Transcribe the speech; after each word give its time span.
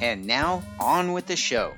And 0.00 0.26
now, 0.26 0.62
on 0.78 1.12
with 1.12 1.26
the 1.26 1.34
show. 1.34 1.74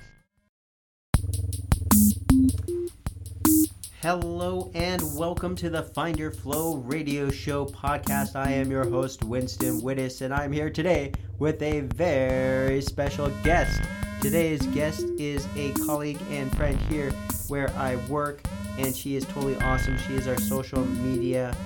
Hello 4.03 4.71
and 4.75 5.03
welcome 5.17 5.57
to 5.57 5.71
the 5.71 5.83
Find 5.83 6.19
Your 6.19 6.31
Flow 6.31 6.77
radio 6.77 7.31
show 7.31 7.65
podcast. 7.65 8.37
I 8.37 8.51
am 8.53 8.71
your 8.71 8.89
host, 8.89 9.25
Winston 9.25 9.81
Wittes, 9.81 10.21
and 10.21 10.35
I'm 10.35 10.53
here 10.53 10.69
today 10.69 11.13
with 11.39 11.63
a 11.63 11.81
very 11.81 12.83
special 12.83 13.31
guest. 13.43 13.81
Today's 14.21 14.67
guest 14.67 15.03
is 15.19 15.49
a 15.57 15.73
colleague 15.87 16.21
and 16.31 16.55
friend 16.59 16.79
here 16.91 17.13
where 17.49 17.71
I 17.71 17.97
work, 18.11 18.43
and 18.79 18.95
she 18.95 19.17
is 19.17 19.25
totally 19.25 19.57
awesome. 19.57 19.97
She 19.97 20.15
is 20.15 20.29
our 20.29 20.39
social 20.39 20.85
media 20.85 21.57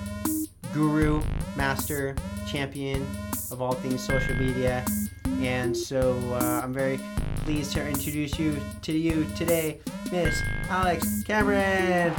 guru, 0.73 1.21
master, 1.57 2.15
champion 2.47 3.05
of 3.51 3.61
all 3.61 3.73
things 3.75 4.05
social 4.05 4.37
media. 4.37 4.85
And 5.27 5.77
so 5.77 6.17
uh, 6.33 6.61
I'm 6.63 6.73
very 6.73 6.99
pleased 7.45 7.73
to 7.73 7.87
introduce 7.87 8.39
you 8.39 8.59
to 8.83 8.93
you 8.93 9.27
today, 9.37 9.81
Miss 10.11 10.41
Alex 10.69 11.23
Cameron. 11.25 12.15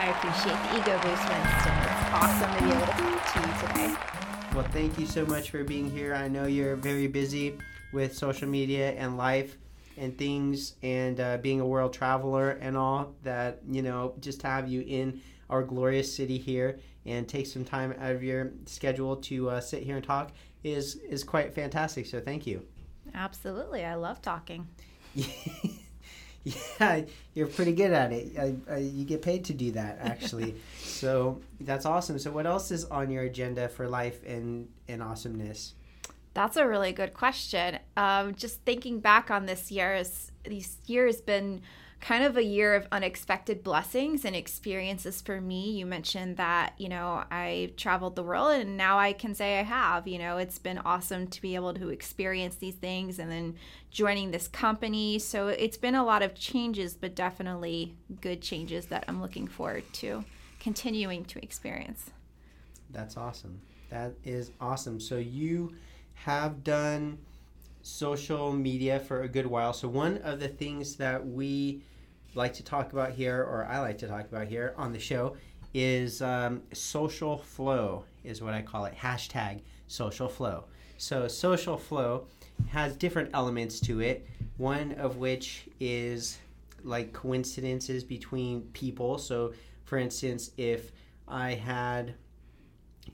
I 0.00 0.06
appreciate 0.16 0.56
the 0.62 0.76
ego 0.78 0.96
boost, 1.02 1.28
Winston. 1.28 1.74
It's 1.82 2.08
awesome 2.14 2.50
to 2.56 2.62
be 2.64 2.70
able 2.70 2.86
to 2.86 2.92
talk 2.92 3.20
to 3.32 3.40
you 3.40 3.52
today. 3.68 3.92
Well, 4.54 4.66
thank 4.72 4.98
you 4.98 5.06
so 5.06 5.26
much 5.26 5.50
for 5.50 5.64
being 5.64 5.90
here. 5.90 6.14
I 6.14 6.28
know 6.28 6.46
you're 6.46 6.76
very 6.76 7.06
busy 7.06 7.58
with 7.92 8.16
social 8.16 8.48
media 8.48 8.92
and 8.92 9.16
life 9.16 9.56
and 9.96 10.16
things 10.16 10.74
and 10.82 11.20
uh, 11.20 11.36
being 11.38 11.60
a 11.60 11.66
world 11.66 11.92
traveler 11.92 12.52
and 12.52 12.76
all 12.76 13.14
that, 13.22 13.60
you 13.68 13.82
know, 13.82 14.14
just 14.20 14.42
have 14.42 14.68
you 14.68 14.80
in 14.82 15.20
our 15.50 15.62
glorious 15.62 16.14
city 16.14 16.38
here 16.38 16.78
and 17.06 17.28
take 17.28 17.46
some 17.46 17.64
time 17.64 17.94
out 17.98 18.12
of 18.12 18.22
your 18.22 18.52
schedule 18.66 19.16
to 19.16 19.50
uh, 19.50 19.60
sit 19.60 19.82
here 19.82 19.96
and 19.96 20.04
talk 20.04 20.32
is 20.64 20.96
is 20.96 21.24
quite 21.24 21.54
fantastic. 21.54 22.06
So 22.06 22.20
thank 22.20 22.46
you. 22.46 22.64
Absolutely, 23.14 23.84
I 23.84 23.94
love 23.94 24.20
talking. 24.20 24.68
yeah, 26.44 27.02
you're 27.34 27.46
pretty 27.46 27.72
good 27.72 27.92
at 27.92 28.12
it. 28.12 28.38
I, 28.38 28.54
I, 28.72 28.78
you 28.78 29.04
get 29.04 29.22
paid 29.22 29.44
to 29.46 29.54
do 29.54 29.72
that, 29.72 29.98
actually. 30.00 30.56
so 30.78 31.40
that's 31.60 31.86
awesome. 31.86 32.18
So 32.18 32.30
what 32.30 32.46
else 32.46 32.70
is 32.70 32.84
on 32.86 33.10
your 33.10 33.24
agenda 33.24 33.68
for 33.68 33.88
life 33.88 34.24
and 34.24 34.68
and 34.88 35.02
awesomeness? 35.02 35.74
That's 36.34 36.56
a 36.56 36.68
really 36.68 36.92
good 36.92 37.14
question. 37.14 37.78
Um, 37.96 38.34
just 38.34 38.62
thinking 38.62 39.00
back 39.00 39.30
on 39.30 39.46
this 39.46 39.72
year, 39.72 40.02
this 40.44 40.76
year 40.86 41.06
has 41.06 41.20
been 41.20 41.62
kind 42.00 42.22
of 42.22 42.36
a 42.36 42.44
year 42.44 42.74
of 42.74 42.86
unexpected 42.92 43.64
blessings 43.64 44.24
and 44.24 44.36
experiences 44.36 45.20
for 45.20 45.40
me. 45.40 45.70
You 45.72 45.84
mentioned 45.84 46.36
that, 46.36 46.74
you 46.78 46.88
know, 46.88 47.24
I 47.30 47.72
traveled 47.76 48.14
the 48.14 48.22
world 48.22 48.52
and 48.52 48.76
now 48.76 48.98
I 48.98 49.12
can 49.12 49.34
say 49.34 49.58
I 49.58 49.62
have. 49.64 50.06
You 50.06 50.18
know, 50.18 50.38
it's 50.38 50.58
been 50.58 50.78
awesome 50.78 51.26
to 51.26 51.42
be 51.42 51.56
able 51.56 51.74
to 51.74 51.88
experience 51.88 52.56
these 52.56 52.76
things 52.76 53.18
and 53.18 53.30
then 53.30 53.56
joining 53.90 54.30
this 54.30 54.46
company. 54.46 55.18
So 55.18 55.48
it's 55.48 55.76
been 55.76 55.96
a 55.96 56.04
lot 56.04 56.22
of 56.22 56.34
changes, 56.34 56.94
but 56.94 57.16
definitely 57.16 57.94
good 58.20 58.42
changes 58.42 58.86
that 58.86 59.04
I'm 59.08 59.20
looking 59.20 59.48
forward 59.48 59.84
to 59.94 60.24
continuing 60.60 61.24
to 61.26 61.42
experience. 61.42 62.10
That's 62.90 63.16
awesome. 63.16 63.60
That 63.90 64.14
is 64.24 64.52
awesome. 64.60 65.00
So 65.00 65.16
you 65.16 65.74
have 66.14 66.62
done 66.62 67.18
social 67.88 68.52
media 68.52 69.00
for 69.00 69.22
a 69.22 69.28
good 69.28 69.46
while. 69.46 69.72
So, 69.72 69.88
one 69.88 70.18
of 70.18 70.40
the 70.40 70.48
things 70.48 70.96
that 70.96 71.26
we 71.26 71.82
like 72.34 72.52
to 72.54 72.62
talk 72.62 72.92
about 72.92 73.12
here, 73.12 73.42
or 73.42 73.66
I 73.66 73.80
like 73.80 73.98
to 73.98 74.06
talk 74.06 74.26
about 74.26 74.46
here 74.46 74.74
on 74.76 74.92
the 74.92 74.98
show, 74.98 75.36
is 75.72 76.20
um, 76.20 76.62
social 76.72 77.38
flow, 77.38 78.04
is 78.24 78.42
what 78.42 78.54
I 78.54 78.62
call 78.62 78.84
it. 78.84 78.94
Hashtag 78.94 79.60
social 79.86 80.28
flow. 80.28 80.64
So, 80.98 81.26
social 81.28 81.78
flow 81.78 82.26
has 82.68 82.94
different 82.94 83.30
elements 83.32 83.80
to 83.80 84.00
it, 84.00 84.26
one 84.58 84.92
of 84.92 85.16
which 85.16 85.68
is 85.80 86.38
like 86.84 87.12
coincidences 87.12 88.04
between 88.04 88.62
people. 88.72 89.16
So, 89.18 89.54
for 89.84 89.96
instance, 89.98 90.50
if 90.58 90.92
I 91.26 91.54
had 91.54 92.14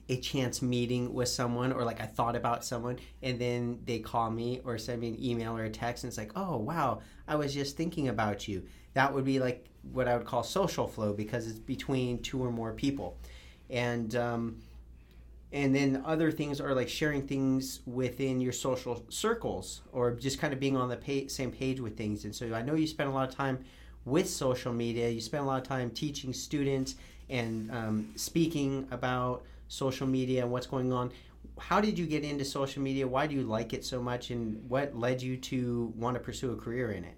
a 0.09 0.19
chance 0.19 0.63
meeting 0.63 1.13
with 1.13 1.29
someone 1.29 1.73
or 1.73 1.85
like 1.85 2.01
I 2.01 2.07
thought 2.07 2.37
about 2.37 2.65
someone 2.65 2.99
and 3.23 3.39
then 3.39 3.81
they 3.85 3.99
call 3.99 4.31
me 4.31 4.61
or 4.65 4.79
send 4.79 5.01
me 5.01 5.09
an 5.09 5.25
email 5.25 5.57
or 5.57 5.65
a 5.65 5.71
text 5.71 6.05
and 6.05 6.11
it's 6.11 6.19
like, 6.19 6.33
oh 6.37 6.57
wow, 6.57 7.01
I 7.27 7.37
was 7.37 7.55
just 7.55 7.77
thinking 7.77 8.09
about 8.09 8.47
you. 8.49 8.65
That 8.95 9.13
would 9.13 9.25
be 9.25 9.39
like 9.39 9.67
what 9.93 10.09
I 10.09 10.17
would 10.17 10.27
call 10.27 10.43
social 10.43 10.87
flow 10.87 11.13
because 11.13 11.47
it's 11.47 11.59
between 11.59 12.23
two 12.23 12.43
or 12.43 12.51
more 12.51 12.73
people. 12.73 13.17
And 13.71 14.15
um, 14.15 14.63
and 15.53 15.73
then 15.73 16.03
other 16.05 16.33
things 16.33 16.61
are 16.61 16.75
like 16.75 16.89
sharing 16.89 17.29
things 17.29 17.81
within 17.87 18.41
your 18.41 18.53
social 18.53 19.05
circles 19.09 19.83
or 19.93 20.11
just 20.11 20.41
kind 20.41 20.53
of 20.53 20.59
being 20.59 20.77
on 20.77 20.89
the 20.89 20.97
pa- 20.97 21.29
same 21.29 21.53
page 21.53 21.79
with 21.79 21.97
things. 21.97 22.25
And 22.25 22.35
so 22.35 22.53
I 22.53 22.63
know 22.63 22.75
you 22.75 22.89
spend 22.89 23.09
a 23.09 23.13
lot 23.13 23.29
of 23.29 23.35
time 23.35 23.65
with 24.05 24.29
social 24.29 24.73
media. 24.73 25.09
You 25.09 25.21
spend 25.21 25.45
a 25.45 25.47
lot 25.47 25.63
of 25.63 25.69
time 25.69 25.91
teaching 25.91 26.33
students 26.33 26.97
and 27.31 27.71
um, 27.71 28.11
speaking 28.17 28.89
about 28.91 29.45
social 29.69 30.07
media 30.07 30.43
and 30.43 30.51
what's 30.51 30.67
going 30.67 30.93
on. 30.93 31.13
How 31.59 31.81
did 31.81 31.99
you 31.99 32.07
get 32.07 32.25
into 32.25 32.45
social 32.45 32.83
media? 32.83 33.07
Why 33.07 33.27
do 33.27 33.35
you 33.35 33.43
like 33.43 33.73
it 33.73 33.85
so 33.85 34.03
much? 34.03 34.31
And 34.31 34.69
what 34.69 34.97
led 34.97 35.23
you 35.23 35.37
to 35.37 35.93
want 35.97 36.15
to 36.17 36.21
pursue 36.21 36.53
a 36.53 36.57
career 36.57 36.93
in 36.93 37.05
it? 37.05 37.17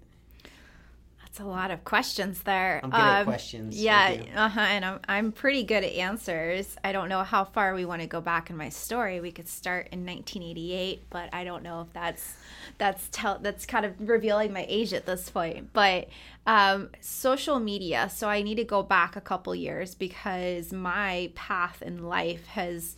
That's 1.37 1.45
a 1.45 1.51
lot 1.51 1.69
of 1.69 1.83
questions 1.83 2.41
there. 2.41 2.81
I'm 2.83 2.89
good 2.89 2.99
um, 2.99 3.05
at 3.05 3.25
questions. 3.25 3.79
Yeah, 3.79 4.17
uh-huh, 4.35 4.59
and 4.59 4.83
I'm, 4.83 4.99
I'm 5.07 5.31
pretty 5.31 5.61
good 5.61 5.83
at 5.83 5.91
answers. 5.91 6.75
I 6.83 6.91
don't 6.91 7.09
know 7.09 7.21
how 7.21 7.43
far 7.43 7.75
we 7.75 7.85
want 7.85 8.01
to 8.01 8.07
go 8.07 8.21
back 8.21 8.49
in 8.49 8.57
my 8.57 8.69
story. 8.69 9.19
We 9.19 9.31
could 9.31 9.47
start 9.47 9.89
in 9.91 10.03
1988, 10.03 11.03
but 11.11 11.29
I 11.33 11.43
don't 11.43 11.61
know 11.61 11.81
if 11.81 11.93
that's 11.93 12.37
that's 12.79 13.07
tell 13.11 13.37
that's 13.37 13.67
kind 13.67 13.85
of 13.85 13.93
revealing 13.99 14.51
my 14.51 14.65
age 14.67 14.93
at 14.93 15.05
this 15.05 15.29
point. 15.29 15.73
But 15.73 16.07
um, 16.47 16.89
social 17.01 17.59
media. 17.59 18.09
So 18.11 18.29
I 18.29 18.41
need 18.41 18.55
to 18.55 18.63
go 18.63 18.81
back 18.81 19.15
a 19.15 19.21
couple 19.21 19.53
years 19.53 19.93
because 19.93 20.73
my 20.73 21.31
path 21.35 21.83
in 21.83 22.07
life 22.07 22.47
has 22.47 22.95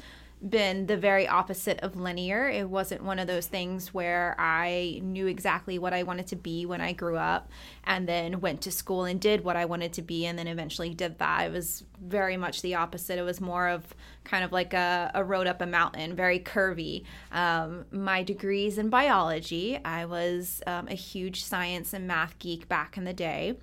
been 0.47 0.85
the 0.85 0.95
very 0.95 1.27
opposite 1.27 1.79
of 1.81 1.97
linear. 1.97 2.47
It 2.47 2.69
wasn't 2.69 3.03
one 3.03 3.19
of 3.19 3.27
those 3.27 3.47
things 3.47 3.93
where 3.93 4.35
I 4.39 4.99
knew 5.03 5.27
exactly 5.27 5.77
what 5.77 5.93
I 5.93 6.03
wanted 6.03 6.27
to 6.27 6.35
be 6.37 6.65
when 6.65 6.79
I 6.79 6.93
grew 6.93 7.17
up 7.17 7.49
and 7.83 8.07
then 8.07 8.39
went 8.39 8.61
to 8.61 8.71
school 8.71 9.03
and 9.03 9.19
did 9.19 9.43
what 9.43 9.57
I 9.57 9.65
wanted 9.65 9.93
to 9.93 10.01
be 10.01 10.25
and 10.25 10.39
then 10.39 10.47
eventually 10.47 10.93
did 10.93 11.19
that. 11.19 11.47
It 11.47 11.51
was 11.51 11.83
very 12.01 12.37
much 12.37 12.61
the 12.61 12.75
opposite. 12.75 13.19
It 13.19 13.23
was 13.23 13.41
more 13.41 13.67
of 13.67 13.83
kind 14.23 14.45
of 14.45 14.51
like 14.51 14.73
a, 14.73 15.11
a 15.13 15.23
road 15.23 15.47
up 15.47 15.61
a 15.61 15.65
mountain, 15.65 16.15
very 16.15 16.39
curvy. 16.39 17.03
Um, 17.31 17.85
my 17.91 18.23
degrees 18.23 18.77
in 18.77 18.89
biology, 18.89 19.77
I 19.83 20.05
was 20.05 20.61
um, 20.67 20.87
a 20.87 20.95
huge 20.95 21.43
science 21.43 21.93
and 21.93 22.07
math 22.07 22.39
geek 22.39 22.69
back 22.69 22.95
in 22.97 23.03
the 23.03 23.13
day. 23.13 23.57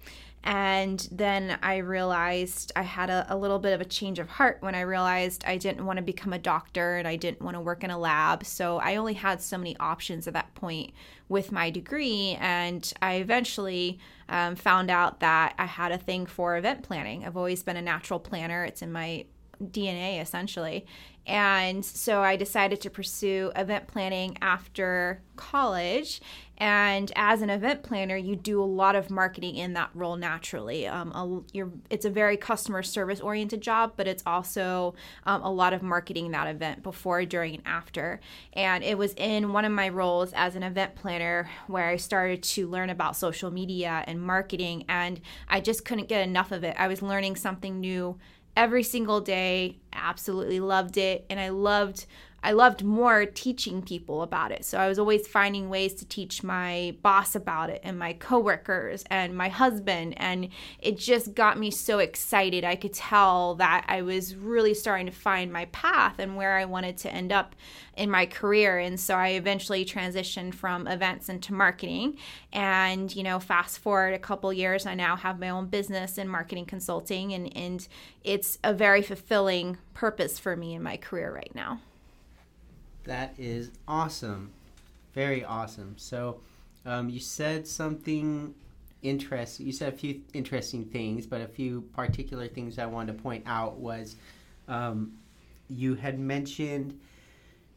And 0.47 1.09
then 1.11 1.59
I 1.61 1.79
realized 1.79 2.71
I 2.77 2.83
had 2.83 3.11
a, 3.11 3.27
a, 3.29 3.37
little 3.37 3.59
bit 3.59 3.73
of 3.73 3.81
a 3.81 3.84
change 3.84 4.21
of 4.21 4.29
heart 4.29 4.59
when 4.61 4.77
I 4.77 4.83
realized 4.83 5.45
I 5.45 5.57
didn't 5.57 5.84
want 5.84 5.97
to 5.97 6.05
become 6.05 6.33
a 6.33 6.39
doctor 6.39 6.99
and 6.99 7.09
I 7.09 7.17
didn't 7.17 7.43
want 7.43 7.57
to 7.57 7.61
work 7.61 7.83
in 7.83 7.91
a 7.91 7.99
lab. 7.99 8.47
So 8.47 8.79
I 8.79 8.95
only 8.95 9.15
had 9.15 9.43
so 9.43 9.59
many 9.59 9.77
options 9.79 10.29
at 10.29 10.34
that 10.34 10.55
point 10.55 10.93
with 11.29 11.51
my 11.51 11.71
degree. 11.71 12.39
And 12.41 12.93
I 13.03 13.16
eventually 13.16 13.98
um, 14.28 14.54
found 14.54 14.89
out 14.89 15.19
that 15.19 15.54
I 15.59 15.66
had 15.66 15.91
a 15.91 15.98
thing 15.98 16.27
for 16.27 16.57
event 16.57 16.84
planning. 16.84 17.27
I've 17.27 17.37
always 17.37 17.65
been 17.65 17.77
a 17.77 17.83
natural 17.83 18.21
planner, 18.21 18.65
it's 18.65 18.83
in 18.83 18.93
my 18.93 19.25
DNA 19.60 20.22
essentially. 20.22 20.87
And 21.27 21.84
so 21.84 22.23
I 22.23 22.37
decided 22.37 22.81
to 22.83 22.91
pursue 22.91 23.51
event 23.57 23.89
planning 23.89 24.39
after 24.41 25.23
college. 25.34 26.21
And 26.59 27.13
as 27.17 27.43
an 27.43 27.51
event 27.51 27.83
planner, 27.83 28.17
you 28.17 28.34
do 28.34 28.63
a 28.63 28.65
lot 28.65 28.97
of 28.97 29.11
marketing 29.11 29.57
in 29.57 29.75
that 29.75 29.91
role 29.93 30.17
naturally. 30.17 30.87
Um, 30.87 31.45
a, 31.55 31.69
it's 31.91 32.07
a 32.07 32.11
very 32.11 32.39
customer 32.39 32.83
service 32.83 33.21
oriented 33.21 33.61
job, 33.61 33.93
but 33.97 34.07
it's 34.07 34.23
also 34.25 34.95
um, 35.25 35.43
a 35.43 35.53
lot 35.53 35.75
of 35.75 35.83
marketing 35.83 36.31
that 36.31 36.47
event 36.47 36.83
before, 36.83 37.25
during, 37.27 37.57
and 37.57 37.67
after. 37.67 38.21
And 38.55 38.83
it 38.83 38.97
was 38.97 39.13
in 39.15 39.53
one 39.53 39.67
of 39.67 39.72
my 39.72 39.91
roles 39.91 40.33
as 40.33 40.57
an 40.57 40.63
event 40.63 40.95
planner 40.95 41.51
where 41.67 41.89
I 41.89 41.97
started 41.97 42.43
to 42.45 42.69
learn 42.69 42.89
about 42.89 43.17
social 43.17 43.51
media 43.51 44.03
and 44.07 44.22
marketing, 44.22 44.84
and 44.89 45.21
I 45.49 45.61
just 45.61 45.84
couldn't 45.84 46.09
get 46.09 46.27
enough 46.27 46.53
of 46.53 46.65
it. 46.65 46.75
I 46.79 46.89
was 46.89 47.03
learning 47.03 47.37
something 47.37 47.81
new 47.81 48.17
every 48.57 48.83
single 48.83 49.21
day. 49.21 49.77
Absolutely 49.93 50.61
loved 50.61 50.97
it. 50.97 51.27
And 51.31 51.39
I 51.39 51.51
loved 51.51 52.07
I 52.47 52.53
loved 52.53 52.84
more 52.84 53.27
teaching 53.27 53.83
people 53.83 54.22
about 54.22 54.53
it. 54.53 54.65
So 54.65 54.78
I 54.78 54.87
was 54.87 55.01
always 55.01 55.27
finding 55.27 55.69
ways 55.69 55.95
to 55.95 56.04
teach 56.07 56.45
my 56.45 56.95
boss 57.03 57.34
about 57.34 57.71
it 57.71 57.81
and 57.83 57.98
my 57.98 58.13
coworkers 58.13 59.03
and 59.10 59.37
my 59.37 59.48
husband. 59.48 60.15
And 60.16 60.51
it 60.78 60.97
just 60.97 61.34
got 61.34 61.59
me 61.59 61.72
so 61.72 61.98
excited. 61.98 62.63
I 62.63 62.77
could 62.77 62.93
tell 62.93 63.57
that 63.57 63.84
I 63.89 64.03
was 64.03 64.37
really 64.37 64.75
starting 64.75 65.07
to 65.07 65.13
find 65.13 65.53
my 65.53 65.65
path 65.66 66.21
and 66.21 66.37
where 66.37 66.57
I 66.57 66.66
wanted 66.66 66.98
to 66.98 67.13
end 67.13 67.33
up 67.33 67.57
in 67.97 68.13
my 68.13 68.27
career. 68.27 68.78
And 68.78 69.01
so 69.01 69.16
I 69.16 69.31
eventually 69.31 69.84
transitioned 69.84 70.54
from 70.54 70.87
events 70.87 71.28
into 71.28 71.53
marketing. 71.53 72.16
And, 72.53 73.15
you 73.16 73.25
know, 73.25 73.41
fast 73.41 73.81
forward 73.81 74.15
a 74.15 74.21
couple 74.21 74.53
years, 74.53 74.87
I 74.87 74.95
now 74.95 75.16
have 75.16 75.41
my 75.41 75.48
own 75.48 75.66
business 75.66 76.16
in 76.16 76.28
marketing 76.28 76.66
consulting. 76.66 77.34
And, 77.34 77.57
and 77.57 77.89
it's 78.22 78.57
a 78.63 78.72
very 78.72 79.03
fulfilling 79.03 79.78
purpose 79.95 80.39
for 80.39 80.54
me 80.54 80.75
in 80.75 80.83
my 80.84 80.97
career 80.97 81.34
right 81.34 81.53
now. 81.53 81.81
That 83.07 83.35
is 83.39 83.71
awesome. 83.89 84.51
Very 85.15 85.45
awesome. 85.45 85.95
So, 85.97 86.41
um, 86.85 87.09
you 87.09 87.21
said 87.21 87.67
something 87.67 88.55
interesting. 89.03 89.67
You 89.67 89.73
said 89.73 89.93
a 89.93 89.97
few 89.97 90.21
interesting 90.35 90.85
things, 90.85 91.27
but 91.27 91.41
a 91.41 91.49
few 91.49 91.83
particular 91.95 92.49
things 92.49 92.79
I 92.79 92.87
wanted 92.87 93.17
to 93.17 93.23
point 93.23 93.45
out 93.47 93.79
was 93.79 94.17
um, 94.69 95.13
you 95.69 95.95
had 95.95 96.19
mentioned 96.19 96.99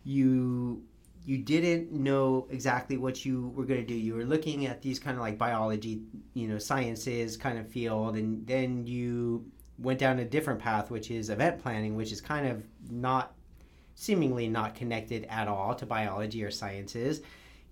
you 0.04 0.84
you 1.26 1.38
didn't 1.38 1.92
know 1.92 2.48
exactly 2.50 2.98
what 2.98 3.24
you 3.26 3.50
were 3.56 3.66
going 3.66 3.82
to 3.82 3.86
do. 3.86 3.94
You 3.94 4.16
were 4.16 4.26
looking 4.26 4.66
at 4.66 4.82
these 4.82 5.00
kind 5.00 5.16
of 5.16 5.22
like 5.22 5.38
biology, 5.38 6.02
you 6.34 6.48
know, 6.48 6.58
sciences 6.58 7.38
kind 7.38 7.60
of 7.60 7.68
field, 7.68 8.16
and 8.16 8.48
then 8.48 8.88
you 8.88 9.46
went 9.78 10.00
down 10.00 10.20
a 10.20 10.26
different 10.26 10.60
path, 10.60 10.90
which 10.90 11.12
is 11.12 11.30
event 11.30 11.62
planning, 11.62 11.96
which 11.96 12.12
is 12.12 12.20
kind 12.22 12.48
of 12.48 12.64
not 12.90 13.34
seemingly 14.00 14.48
not 14.48 14.76
connected 14.76 15.26
at 15.30 15.50
all 15.50 15.76
to 15.76 15.86
biology 15.86 16.42
or 16.42 16.50
sciences. 16.50 17.22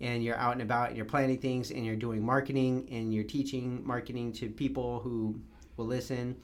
And 0.01 0.21
you're 0.21 0.35
out 0.35 0.51
and 0.51 0.61
about 0.61 0.89
and 0.89 0.97
you're 0.97 1.05
planning 1.05 1.37
things 1.37 1.71
and 1.71 1.85
you're 1.85 1.95
doing 1.95 2.23
marketing 2.23 2.85
and 2.91 3.13
you're 3.13 3.23
teaching 3.23 3.81
marketing 3.87 4.33
to 4.33 4.49
people 4.49 4.99
who 4.99 5.39
will 5.77 5.85
listen. 5.85 6.35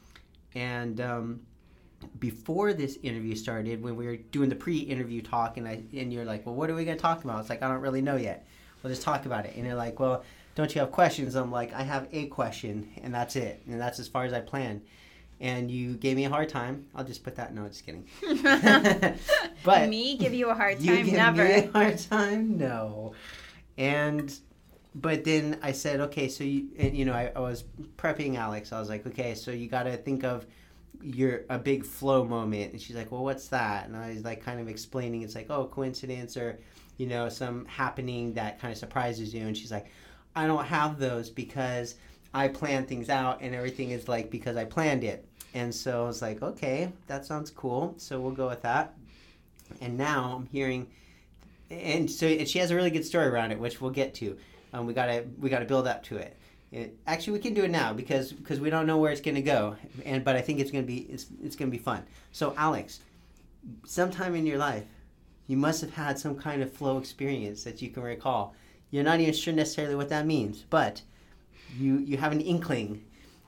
And 0.56 1.02
um, 1.02 1.42
before 2.20 2.72
this 2.72 2.98
interview 3.04 3.36
started, 3.36 3.84
when 3.84 3.98
we 3.98 4.06
were 4.06 4.16
doing 4.16 4.48
the 4.48 4.56
pre-interview 4.56 5.22
talk, 5.22 5.58
and 5.58 5.68
I 5.68 5.84
and 5.94 6.14
you're 6.14 6.26
like, 6.26 6.46
"Well, 6.46 6.56
what 6.56 6.70
are 6.70 6.76
we 6.76 6.86
going 6.86 6.98
to 6.98 7.02
talk 7.02 7.24
about?" 7.24 7.42
It's 7.42 7.50
like 7.50 7.62
I 7.62 7.68
don't 7.68 7.82
really 7.82 8.02
know 8.02 8.16
yet. 8.16 8.48
We'll 8.82 8.92
just 8.92 9.02
talk 9.04 9.26
about 9.26 9.46
it. 9.46 9.56
And 9.56 9.66
you're 9.66 9.76
like, 9.76 10.00
"Well, 10.00 10.24
don't 10.56 10.74
you 10.74 10.80
have 10.82 10.92
questions?" 10.92 11.36
I'm 11.36 11.52
like, 11.52 11.74
"I 11.74 11.84
have 11.84 12.08
a 12.12 12.28
question, 12.28 12.90
and 13.04 13.14
that's 13.14 13.36
it, 13.36 13.62
and 13.68 13.80
that's 13.80 14.00
as 14.00 14.08
far 14.08 14.24
as 14.24 14.34
I 14.34 14.40
plan." 14.40 14.82
And 15.44 15.70
you 15.70 15.96
gave 15.96 16.16
me 16.16 16.26
a 16.26 16.30
hard 16.30 16.50
time. 16.50 16.88
I'll 16.96 17.04
just 17.04 17.24
put 17.24 17.36
that. 17.36 17.54
No, 17.54 17.68
just 17.68 17.86
kidding. 17.86 18.08
but 19.64 19.90
me 19.90 20.18
give 20.18 20.34
you 20.34 20.50
a 20.50 20.56
hard 20.56 20.78
time? 20.78 20.88
You 20.88 21.04
give 21.04 21.14
Never. 21.14 21.44
me 21.44 21.54
a 21.54 21.72
hard 21.72 22.00
time? 22.00 22.58
No. 22.58 23.14
And 23.78 24.34
but 24.96 25.24
then 25.24 25.60
I 25.62 25.74
said, 25.74 26.00
okay, 26.00 26.30
so 26.30 26.44
you 26.44 26.70
and 26.80 26.98
you 26.98 27.06
know 27.06 27.14
I, 27.14 27.32
I 27.36 27.40
was 27.40 27.66
prepping 27.98 28.38
Alex. 28.38 28.72
I 28.72 28.80
was 28.80 28.90
like, 28.90 29.06
okay, 29.06 29.36
so 29.36 29.52
you 29.52 29.68
got 29.68 29.84
to 29.84 29.98
think 29.98 30.24
of 30.24 30.46
your 31.04 31.42
a 31.50 31.60
big 31.60 31.86
flow 31.86 32.24
moment 32.24 32.72
and 32.72 32.82
she's 32.82 32.96
like 32.96 33.12
well 33.12 33.24
what's 33.24 33.50
that 33.50 33.88
and 33.88 33.96
i 33.98 34.10
was 34.14 34.24
like 34.24 34.42
kind 34.42 34.60
of 34.60 34.70
explaining 34.70 35.22
it's 35.22 35.36
like 35.36 35.50
oh 35.50 35.66
coincidence 35.66 36.38
or 36.38 36.58
you 36.98 37.06
know 37.06 37.28
some 37.28 37.66
happening 37.66 38.34
that 38.34 38.60
kind 38.60 38.72
of 38.72 38.78
surprises 38.78 39.34
you 39.34 39.46
and 39.46 39.58
she's 39.58 39.72
like 39.72 39.88
i 40.36 40.48
don't 40.48 40.66
have 40.66 40.98
those 40.98 41.30
because 41.30 41.96
i 42.34 42.48
plan 42.48 42.86
things 42.86 43.10
out 43.10 43.42
and 43.42 43.54
everything 43.54 43.90
is 43.90 44.08
like 44.08 44.32
because 44.32 44.56
i 44.56 44.64
planned 44.64 45.04
it 45.04 45.28
and 45.54 45.74
so 45.74 46.04
i 46.04 46.08
was 46.08 46.22
like 46.22 46.42
okay 46.42 46.92
that 47.08 47.26
sounds 47.26 47.52
cool. 47.52 47.94
So 47.98 48.20
we'll 48.20 48.32
go 48.32 48.48
with 48.48 48.62
that. 48.64 48.94
And 49.82 49.98
now 49.98 50.36
i'm 50.36 50.48
hearing 50.48 50.88
and 51.70 52.10
so 52.10 52.28
and 52.28 52.48
she 52.48 52.60
has 52.60 52.72
a 52.72 52.76
really 52.76 52.92
good 52.92 53.06
story 53.06 53.28
around 53.28 53.52
it 53.52 53.60
which 53.60 53.82
we'll 53.82 53.92
get 53.92 54.14
to. 54.16 54.38
Um, 54.74 54.88
we 54.88 54.94
gotta 54.94 55.26
we 55.40 55.50
gotta 55.50 55.66
build 55.66 55.88
up 55.88 56.04
to 56.04 56.18
it. 56.18 56.38
It, 56.74 56.98
actually, 57.06 57.34
we 57.34 57.40
can 57.40 57.54
do 57.54 57.64
it 57.64 57.70
now 57.70 57.94
because 57.94 58.34
because 58.34 58.60
we 58.60 58.72
don't 58.72 58.88
know 58.88 58.98
where 58.98 59.12
it's 59.12 59.22
to 59.22 59.42
go, 59.44 59.76
and 60.06 60.26
but 60.26 60.36
I 60.36 60.42
think 60.42 60.60
it's 60.60 60.72
to 60.72 60.82
be 60.82 61.02
it's 61.02 61.28
it's 61.44 61.56
to 61.58 61.68
be 61.68 61.78
fun. 61.78 62.04
So, 62.32 62.56
Alex, 62.58 63.00
sometime 63.86 64.34
in 64.34 64.48
your 64.48 64.58
life, 64.58 64.84
you 65.46 65.56
must 65.56 65.82
have 65.82 65.94
had 65.94 66.18
some 66.18 66.36
kind 66.36 66.64
of 66.64 66.74
flow 66.74 66.98
experience 66.98 67.64
that 67.66 67.84
you 67.84 67.90
can 67.90 68.02
recall. 68.02 68.56
You're 68.90 69.04
not 69.04 69.20
even 69.20 69.36
sure 69.36 69.54
necessarily 69.54 69.94
what 69.94 70.10
that 70.10 70.26
means, 70.26 70.66
but 70.68 71.04
you 71.78 72.00
you 72.00 72.18
have 72.18 72.32
an 72.32 72.42
inkling, 72.42 73.06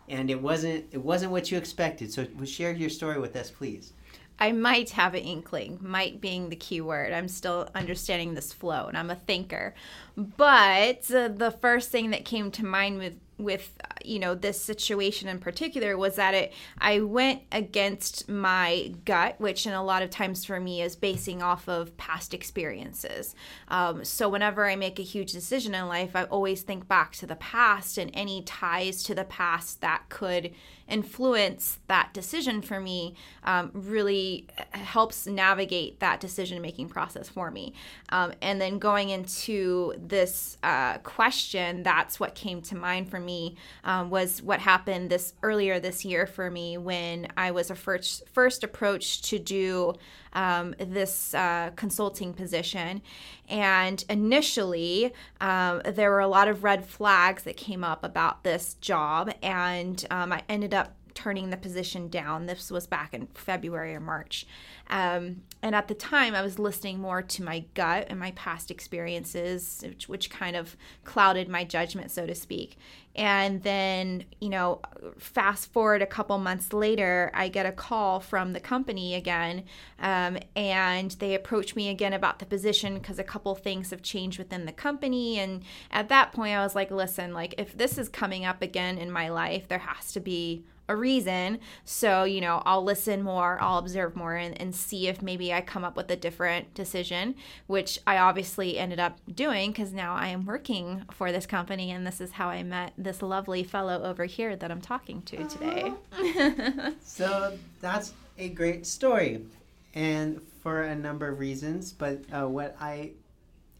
and 0.09 0.29
it 0.29 0.41
wasn't 0.41 0.85
it 0.91 1.01
wasn't 1.01 1.31
what 1.31 1.51
you 1.51 1.57
expected. 1.57 2.11
So, 2.11 2.27
share 2.45 2.71
your 2.71 2.89
story 2.89 3.19
with 3.19 3.35
us, 3.35 3.51
please. 3.51 3.93
I 4.37 4.51
might 4.51 4.89
have 4.91 5.13
an 5.13 5.21
inkling, 5.21 5.79
might 5.81 6.19
being 6.19 6.49
the 6.49 6.57
key 6.57 6.81
word. 6.81 7.13
I'm 7.13 7.29
still 7.29 7.69
understanding 7.73 8.33
this 8.33 8.51
flow 8.51 8.87
and 8.87 8.97
I'm 8.97 9.09
a 9.09 9.15
thinker. 9.15 9.73
But 10.17 11.09
uh, 11.11 11.29
the 11.29 11.55
first 11.61 11.89
thing 11.89 12.09
that 12.09 12.25
came 12.25 12.51
to 12.51 12.65
mind 12.65 12.97
with 12.97 13.13
with 13.37 13.73
you 14.07 14.19
know 14.19 14.35
this 14.35 14.59
situation 14.59 15.27
in 15.27 15.39
particular 15.39 15.97
was 15.97 16.15
that 16.15 16.33
it 16.33 16.53
I 16.77 16.99
went 16.99 17.41
against 17.51 18.29
my 18.29 18.93
gut, 19.05 19.35
which 19.39 19.65
in 19.65 19.73
a 19.73 19.83
lot 19.83 20.01
of 20.01 20.09
times 20.09 20.45
for 20.45 20.59
me 20.59 20.81
is 20.81 20.95
basing 20.95 21.41
off 21.41 21.67
of 21.67 21.95
past 21.97 22.33
experiences. 22.33 23.35
Um, 23.67 24.03
so 24.05 24.29
whenever 24.29 24.65
I 24.65 24.75
make 24.75 24.99
a 24.99 25.03
huge 25.03 25.31
decision 25.31 25.73
in 25.75 25.87
life, 25.87 26.15
I 26.15 26.23
always 26.25 26.61
think 26.61 26.87
back 26.87 27.13
to 27.17 27.25
the 27.25 27.35
past 27.35 27.97
and 27.97 28.11
any 28.13 28.41
ties 28.43 29.03
to 29.03 29.15
the 29.15 29.23
past 29.23 29.81
that 29.81 30.03
could 30.09 30.51
influence 30.87 31.79
that 31.87 32.13
decision 32.13 32.61
for 32.61 32.79
me 32.79 33.15
um, 33.43 33.71
really 33.73 34.45
helps 34.71 35.25
navigate 35.25 35.99
that 35.99 36.19
decision 36.19 36.61
making 36.61 36.87
process 36.87 37.27
for 37.27 37.49
me. 37.49 37.73
Um, 38.09 38.33
and 38.41 38.61
then 38.61 38.77
going 38.77 39.09
into 39.09 39.93
this 39.97 40.57
uh, 40.63 40.99
question, 40.99 41.83
that's 41.83 42.19
what 42.19 42.35
came 42.35 42.61
to 42.63 42.75
mind 42.75 43.09
for 43.09 43.19
me 43.19 43.55
um, 43.95 44.09
was 44.09 44.41
what 44.41 44.59
happened 44.59 45.09
this 45.09 45.33
earlier 45.43 45.79
this 45.79 46.03
year 46.03 46.25
for 46.25 46.49
me 46.49 46.77
when 46.77 47.27
I 47.37 47.51
was 47.51 47.69
a 47.71 47.75
first 47.75 48.27
first 48.29 48.63
approached 48.63 49.25
to 49.25 49.39
do 49.39 49.93
um, 50.33 50.75
this 50.79 51.33
uh, 51.33 51.71
consulting 51.75 52.33
position. 52.33 53.01
And 53.47 54.03
initially, 54.09 55.13
um, 55.39 55.81
there 55.85 56.09
were 56.11 56.19
a 56.19 56.27
lot 56.27 56.47
of 56.47 56.63
red 56.63 56.85
flags 56.85 57.43
that 57.43 57.57
came 57.57 57.83
up 57.83 58.03
about 58.03 58.43
this 58.43 58.73
job, 58.75 59.31
and 59.41 60.03
um, 60.11 60.33
I 60.33 60.43
ended 60.49 60.73
up 60.73 60.93
turning 61.15 61.49
the 61.49 61.57
position 61.57 62.09
down. 62.09 62.45
This 62.45 62.69
was 62.69 62.85
back 62.85 63.13
in 63.13 63.27
February 63.33 63.95
or 63.95 63.99
March. 63.99 64.45
Um, 64.89 65.41
and 65.63 65.73
at 65.73 65.87
the 65.87 65.95
time, 65.95 66.35
I 66.35 66.43
was 66.43 66.59
listening 66.59 66.99
more 66.99 67.23
to 67.23 67.43
my 67.43 67.65
gut 67.73 68.07
and 68.09 68.19
my 68.19 68.31
past 68.31 68.69
experiences, 68.69 69.83
which, 69.83 70.07
which, 70.07 70.29
kind 70.29 70.55
of 70.55 70.75
clouded 71.05 71.47
my 71.49 71.63
judgment, 71.63 72.11
so 72.11 72.27
to 72.27 72.35
speak. 72.35 72.77
And 73.15 73.63
then, 73.63 74.25
you 74.41 74.49
know, 74.49 74.81
fast 75.17 75.71
forward 75.71 76.01
a 76.01 76.05
couple 76.05 76.37
months 76.37 76.73
later, 76.73 77.31
I 77.33 77.47
get 77.47 77.65
a 77.65 77.71
call 77.71 78.19
from 78.19 78.51
the 78.53 78.59
company 78.59 79.15
again, 79.15 79.63
um, 79.99 80.37
and 80.55 81.11
they 81.11 81.33
approach 81.33 81.75
me 81.75 81.89
again 81.89 82.13
about 82.13 82.39
the 82.39 82.45
position 82.45 82.95
because 82.95 83.17
a 83.17 83.23
couple 83.23 83.55
things 83.55 83.91
have 83.91 84.03
changed 84.03 84.37
within 84.37 84.65
the 84.65 84.73
company. 84.73 85.39
And 85.39 85.63
at 85.89 86.09
that 86.09 86.33
point, 86.33 86.55
I 86.55 86.63
was 86.63 86.75
like, 86.75 86.91
listen, 86.91 87.33
like, 87.33 87.55
if 87.57 87.75
this 87.75 87.97
is 87.97 88.09
coming 88.09 88.45
up 88.45 88.61
again 88.61 88.97
in 88.97 89.09
my 89.09 89.29
life, 89.29 89.67
there 89.69 89.79
has 89.79 90.11
to 90.11 90.19
be 90.19 90.65
a 90.87 90.95
reason. 90.95 91.59
So, 91.83 92.23
you 92.23 92.41
know, 92.41 92.61
I'll 92.65 92.83
listen 92.83 93.21
more, 93.23 93.57
I'll 93.61 93.77
observe 93.77 94.15
more, 94.15 94.35
and, 94.35 94.59
and 94.59 94.75
see 94.75 95.07
if 95.07 95.21
maybe 95.21 95.53
I 95.53 95.61
come 95.61 95.83
up 95.83 95.95
with 95.95 96.09
a 96.11 96.15
different 96.15 96.73
decision, 96.73 97.35
which 97.67 97.99
I 98.05 98.17
obviously 98.17 98.77
ended 98.77 98.99
up 98.99 99.19
doing 99.33 99.71
because 99.71 99.93
now 99.93 100.15
I 100.15 100.27
am 100.27 100.45
working 100.45 101.03
for 101.11 101.31
this 101.31 101.45
company, 101.45 101.91
and 101.91 102.05
this 102.05 102.21
is 102.21 102.31
how 102.31 102.49
I 102.49 102.63
met 102.63 102.93
this 102.97 103.21
lovely 103.21 103.63
fellow 103.63 104.03
over 104.03 104.25
here 104.25 104.55
that 104.55 104.71
I'm 104.71 104.81
talking 104.81 105.21
to 105.23 105.43
today. 105.47 105.93
so, 107.03 107.57
that's 107.81 108.13
a 108.37 108.49
great 108.49 108.85
story, 108.85 109.45
and 109.93 110.41
for 110.61 110.83
a 110.83 110.95
number 110.95 111.27
of 111.27 111.39
reasons, 111.39 111.91
but 111.91 112.21
uh, 112.31 112.47
what 112.47 112.75
I 112.79 113.11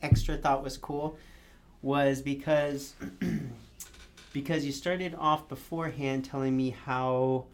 extra 0.01 0.37
thought 0.37 0.63
was 0.63 0.77
cool 0.77 1.17
was 1.81 2.21
because 2.21 2.93
because 4.35 4.65
you 4.65 4.71
started 4.73 5.15
off 5.17 5.47
beforehand 5.47 6.25
telling 6.25 6.57
me 6.57 6.75
how 6.83 7.45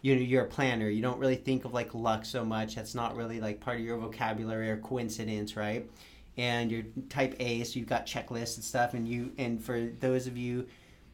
you 0.00 0.14
know 0.14 0.22
you're 0.22 0.44
a 0.44 0.48
planner. 0.48 0.88
You 0.88 1.02
don't 1.02 1.18
really 1.18 1.34
think 1.34 1.64
of 1.64 1.74
like 1.74 1.92
luck 1.92 2.24
so 2.24 2.44
much. 2.44 2.76
That's 2.76 2.94
not 2.94 3.16
really 3.16 3.40
like 3.40 3.58
part 3.58 3.80
of 3.80 3.84
your 3.84 3.98
vocabulary 3.98 4.70
or 4.70 4.76
coincidence 4.76 5.56
right? 5.56 5.90
And 6.36 6.70
you're 6.70 6.84
type 7.08 7.34
a 7.40 7.64
so 7.64 7.80
you've 7.80 7.88
got 7.88 8.06
checklists 8.06 8.54
and 8.54 8.64
stuff 8.64 8.94
and 8.94 9.08
you 9.08 9.32
and 9.38 9.60
for 9.60 9.90
those 9.98 10.28
of 10.28 10.38
you 10.38 10.68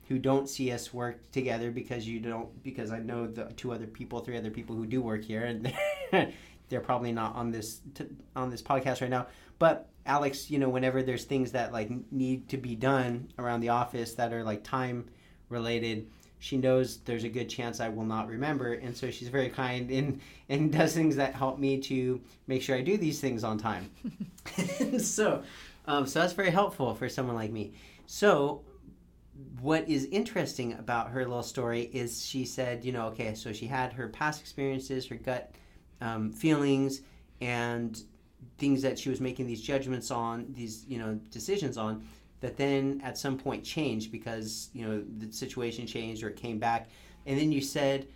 who 0.08 0.18
don't 0.18 0.50
see 0.50 0.70
us 0.70 0.92
work 0.92 1.30
together 1.30 1.70
because 1.70 2.06
you 2.06 2.20
don't 2.20 2.62
because 2.62 2.92
i 2.92 2.98
know 3.00 3.26
the 3.26 3.46
two 3.56 3.72
other 3.72 3.88
people 3.88 4.20
three 4.20 4.36
other 4.36 4.50
people 4.50 4.76
who 4.76 4.86
do 4.86 5.02
work 5.02 5.24
here 5.24 5.46
and 5.46 5.74
they're 6.68 6.80
probably 6.80 7.10
not 7.10 7.34
on 7.34 7.50
this 7.50 7.80
on 8.36 8.48
this 8.48 8.62
podcast 8.62 9.00
right 9.00 9.10
now 9.10 9.26
but 9.58 9.88
Alex, 10.06 10.50
you 10.50 10.58
know, 10.58 10.68
whenever 10.68 11.02
there's 11.02 11.24
things 11.24 11.52
that 11.52 11.72
like 11.72 11.90
need 12.12 12.48
to 12.48 12.56
be 12.56 12.74
done 12.74 13.28
around 13.38 13.60
the 13.60 13.70
office 13.70 14.14
that 14.14 14.32
are 14.32 14.44
like 14.44 14.64
time 14.64 15.08
related, 15.48 16.08
she 16.38 16.56
knows 16.56 16.98
there's 16.98 17.24
a 17.24 17.28
good 17.28 17.48
chance 17.48 17.80
I 17.80 17.88
will 17.88 18.04
not 18.04 18.28
remember, 18.28 18.74
and 18.74 18.96
so 18.96 19.10
she's 19.10 19.28
very 19.28 19.48
kind 19.48 19.90
and 19.90 20.20
and 20.48 20.72
does 20.78 20.94
things 20.94 21.16
that 21.16 21.34
help 21.34 21.58
me 21.58 21.80
to 21.82 22.20
make 22.46 22.62
sure 22.62 22.76
I 22.76 22.82
do 22.82 22.96
these 22.96 23.20
things 23.20 23.44
on 23.44 23.58
time. 23.58 23.90
so, 24.98 25.42
um, 25.86 26.06
so 26.06 26.20
that's 26.20 26.32
very 26.32 26.50
helpful 26.50 26.94
for 26.94 27.08
someone 27.08 27.36
like 27.36 27.50
me. 27.50 27.74
So, 28.06 28.62
what 29.60 29.88
is 29.88 30.06
interesting 30.06 30.74
about 30.74 31.10
her 31.10 31.24
little 31.24 31.42
story 31.42 31.82
is 31.92 32.24
she 32.24 32.44
said, 32.44 32.84
you 32.84 32.92
know, 32.92 33.08
okay, 33.08 33.34
so 33.34 33.52
she 33.52 33.66
had 33.66 33.92
her 33.92 34.08
past 34.08 34.40
experiences, 34.40 35.06
her 35.06 35.16
gut 35.16 35.52
um, 36.00 36.32
feelings, 36.32 37.02
and 37.40 38.00
things 38.58 38.82
that 38.82 38.98
she 38.98 39.08
was 39.10 39.20
making 39.20 39.46
these 39.46 39.60
judgments 39.60 40.10
on, 40.10 40.46
these 40.50 40.84
you 40.88 40.98
know 40.98 41.14
decisions 41.30 41.76
on, 41.76 42.06
that 42.40 42.56
then 42.56 43.00
at 43.04 43.18
some 43.18 43.38
point 43.38 43.64
changed 43.64 44.12
because 44.12 44.70
you 44.72 44.86
know 44.86 45.02
the 45.18 45.32
situation 45.32 45.86
changed 45.86 46.22
or 46.22 46.28
it 46.28 46.36
came 46.36 46.58
back, 46.58 46.88
and 47.26 47.38
then 47.38 47.52
you 47.52 47.60
said, 47.60 48.06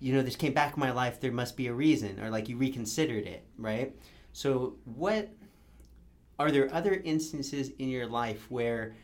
you 0.00 0.12
know, 0.12 0.22
this 0.22 0.36
came 0.36 0.52
back 0.52 0.74
in 0.74 0.80
my 0.80 0.90
life. 0.90 1.20
There 1.20 1.32
must 1.32 1.56
be 1.56 1.68
a 1.68 1.72
reason, 1.72 2.20
or 2.20 2.30
like 2.30 2.48
you 2.48 2.56
reconsidered 2.56 3.26
it, 3.26 3.44
right? 3.56 3.94
So 4.32 4.76
what 4.84 5.28
are 6.38 6.50
there 6.50 6.72
other 6.74 7.00
instances 7.04 7.70
in 7.78 7.88
your 7.88 8.06
life 8.06 8.50
where 8.50 8.94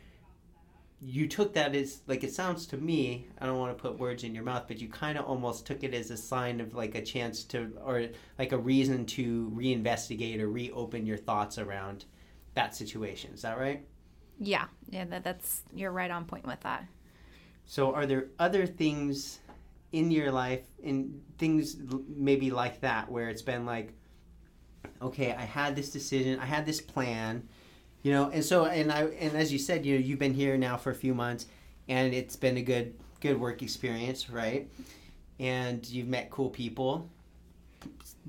you 1.00 1.28
took 1.28 1.55
that 1.55 1.75
as 1.76 2.00
like 2.09 2.25
it 2.25 2.33
sounds 2.33 2.67
to 2.67 2.76
me 2.76 3.26
i 3.40 3.47
don't 3.47 3.59
want 3.59 3.76
to 3.76 3.81
put 3.81 3.97
words 3.99 4.25
in 4.25 4.35
your 4.35 4.43
mouth 4.43 4.64
but 4.67 4.81
you 4.81 4.88
kind 4.88 5.17
of 5.17 5.25
almost 5.26 5.64
took 5.64 5.85
it 5.85 5.95
as 5.95 6.11
a 6.11 6.17
sign 6.17 6.61
of 6.61 6.75
like 6.75 6.97
a 6.97 7.02
chance 7.02 7.45
to 7.45 7.73
or 7.85 8.07
like 8.37 8.50
a 8.50 8.59
reason 8.59 9.07
to 9.07 9.49
reinvestigate 9.55 10.40
or 10.40 10.49
reopen 10.49 11.07
your 11.07 11.17
thoughts 11.17 11.57
around 11.57 12.05
that 12.59 12.75
situation. 12.75 13.33
Is 13.33 13.43
that 13.43 13.59
right? 13.59 13.85
Yeah. 14.40 14.67
Yeah 14.90 15.05
that, 15.07 15.25
that's 15.25 15.62
you're 15.75 15.93
right 15.93 16.11
on 16.11 16.25
point 16.25 16.47
with 16.47 16.61
that. 16.61 16.85
So 17.64 17.95
are 17.95 18.05
there 18.07 18.26
other 18.38 18.67
things 18.67 19.38
in 19.93 20.11
your 20.11 20.33
life 20.33 20.62
in 20.83 21.21
things 21.38 21.76
maybe 22.09 22.50
like 22.50 22.81
that 22.81 23.11
where 23.11 23.31
it's 23.31 23.40
been 23.40 23.64
like 23.64 23.95
okay 25.00 25.33
i 25.33 25.40
had 25.40 25.75
this 25.75 25.88
decision 25.88 26.38
i 26.40 26.45
had 26.45 26.67
this 26.67 26.78
plan 26.78 27.49
you 28.02 28.12
know 28.12 28.31
and 28.31 28.45
so 28.45 28.67
and 28.67 28.93
i 28.93 29.02
and 29.02 29.37
as 29.37 29.52
you 29.52 29.59
said 29.59 29.85
you 29.85 29.95
know 29.95 30.05
you've 30.05 30.19
been 30.19 30.35
here 30.35 30.57
now 30.57 30.76
for 30.76 30.90
a 30.90 30.95
few 30.95 31.14
months 31.14 31.47
and 31.88 32.14
it's 32.14 32.37
been 32.37 32.57
a 32.57 32.62
good 32.62 32.95
good 33.21 33.38
work 33.38 33.62
experience 33.62 34.31
right 34.31 34.69
and 35.40 35.87
you've 35.88 36.09
met 36.09 36.31
cool 36.31 36.50
people 36.50 37.09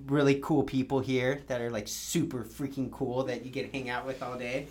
really 0.05 0.39
cool 0.41 0.63
people 0.63 0.99
here 0.99 1.41
that 1.47 1.61
are 1.61 1.69
like 1.69 1.87
super 1.87 2.43
freaking 2.43 2.91
cool 2.91 3.23
that 3.23 3.45
you 3.45 3.51
get 3.51 3.71
to 3.71 3.77
hang 3.77 3.89
out 3.89 4.05
with 4.05 4.21
all 4.23 4.37
day 4.37 4.67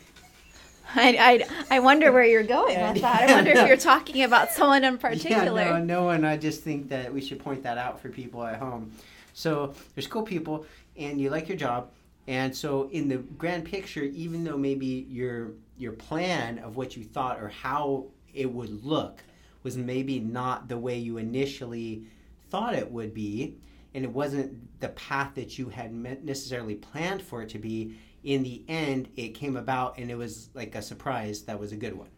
I, 0.95 1.45
I, 1.71 1.77
I 1.77 1.81
wonder 1.81 2.11
where 2.13 2.25
you're 2.25 2.43
going 2.43 2.81
with 2.81 3.03
that. 3.03 3.29
I 3.29 3.33
wonder 3.35 3.55
no. 3.55 3.63
if 3.63 3.69
you're 3.69 3.77
talking 3.77 4.23
about 4.23 4.51
someone 4.51 4.85
in 4.85 4.99
particular. 4.99 5.61
Yeah, 5.63 5.79
no, 5.79 5.85
no, 5.85 6.09
and 6.11 6.27
I 6.27 6.37
just 6.37 6.63
think 6.63 6.89
that 6.89 7.13
we 7.13 7.21
should 7.21 7.39
point 7.39 7.63
that 7.65 7.79
out 7.79 8.01
for 8.01 8.09
people 8.09 8.43
at 8.45 8.59
home. 8.59 8.93
So 9.35 9.75
there's 9.95 10.07
cool 10.07 10.23
people, 10.23 10.65
and 10.97 11.21
you 11.21 11.31
like 11.31 11.49
your 11.49 11.59
job, 11.59 11.91
and 12.29 12.55
so 12.55 12.91
in 12.93 13.09
the 13.09 13.17
grand 13.17 13.65
picture, 13.65 14.03
even 14.03 14.45
though 14.45 14.59
maybe 14.59 15.07
your 15.09 15.53
your 15.79 15.93
plan 15.93 16.59
of 16.59 16.77
what 16.77 16.97
you 16.97 17.03
thought 17.03 17.41
or 17.41 17.49
how 17.49 18.05
it 18.35 18.53
would 18.53 18.85
look 18.85 19.23
was 19.63 19.77
maybe 19.77 20.21
not 20.21 20.69
the 20.69 20.77
way 20.77 20.99
you 20.99 21.17
initially 21.17 22.03
thought 22.51 22.75
it 22.75 22.91
would 22.91 23.15
be, 23.15 23.57
and 23.95 24.05
it 24.05 24.13
wasn't 24.13 24.81
the 24.81 24.91
path 24.91 25.35
that 25.37 25.59
you 25.59 25.71
had 25.71 25.93
necessarily 26.25 26.75
planned 26.75 27.23
for 27.23 27.43
it 27.43 27.49
to 27.49 27.59
be, 27.59 27.97
in 28.25 28.43
the 28.43 28.63
end, 28.69 29.09
it 29.17 29.29
came 29.29 29.57
about 29.57 29.99
and 29.99 30.11
it 30.11 30.17
was 30.17 30.51
like 30.55 30.75
a 30.75 30.83
surprise 30.83 31.43
that 31.43 31.59
was 31.59 31.73
a 31.73 31.77
good 31.77 31.97
one. 31.97 32.09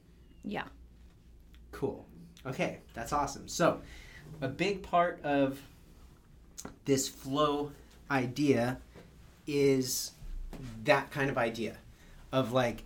Yeah. 0.44 0.64
Cool. 1.70 2.04
Okay, 2.44 2.80
that's 2.94 3.12
awesome. 3.12 3.46
So, 3.46 3.80
a 4.40 4.48
big 4.48 4.82
part 4.82 5.20
of 5.22 5.60
this 6.84 7.08
flow 7.08 7.70
idea 8.10 8.78
is 9.50 10.12
that 10.84 11.10
kind 11.10 11.30
of 11.30 11.38
idea 11.38 11.76
of 12.32 12.52
like 12.52 12.84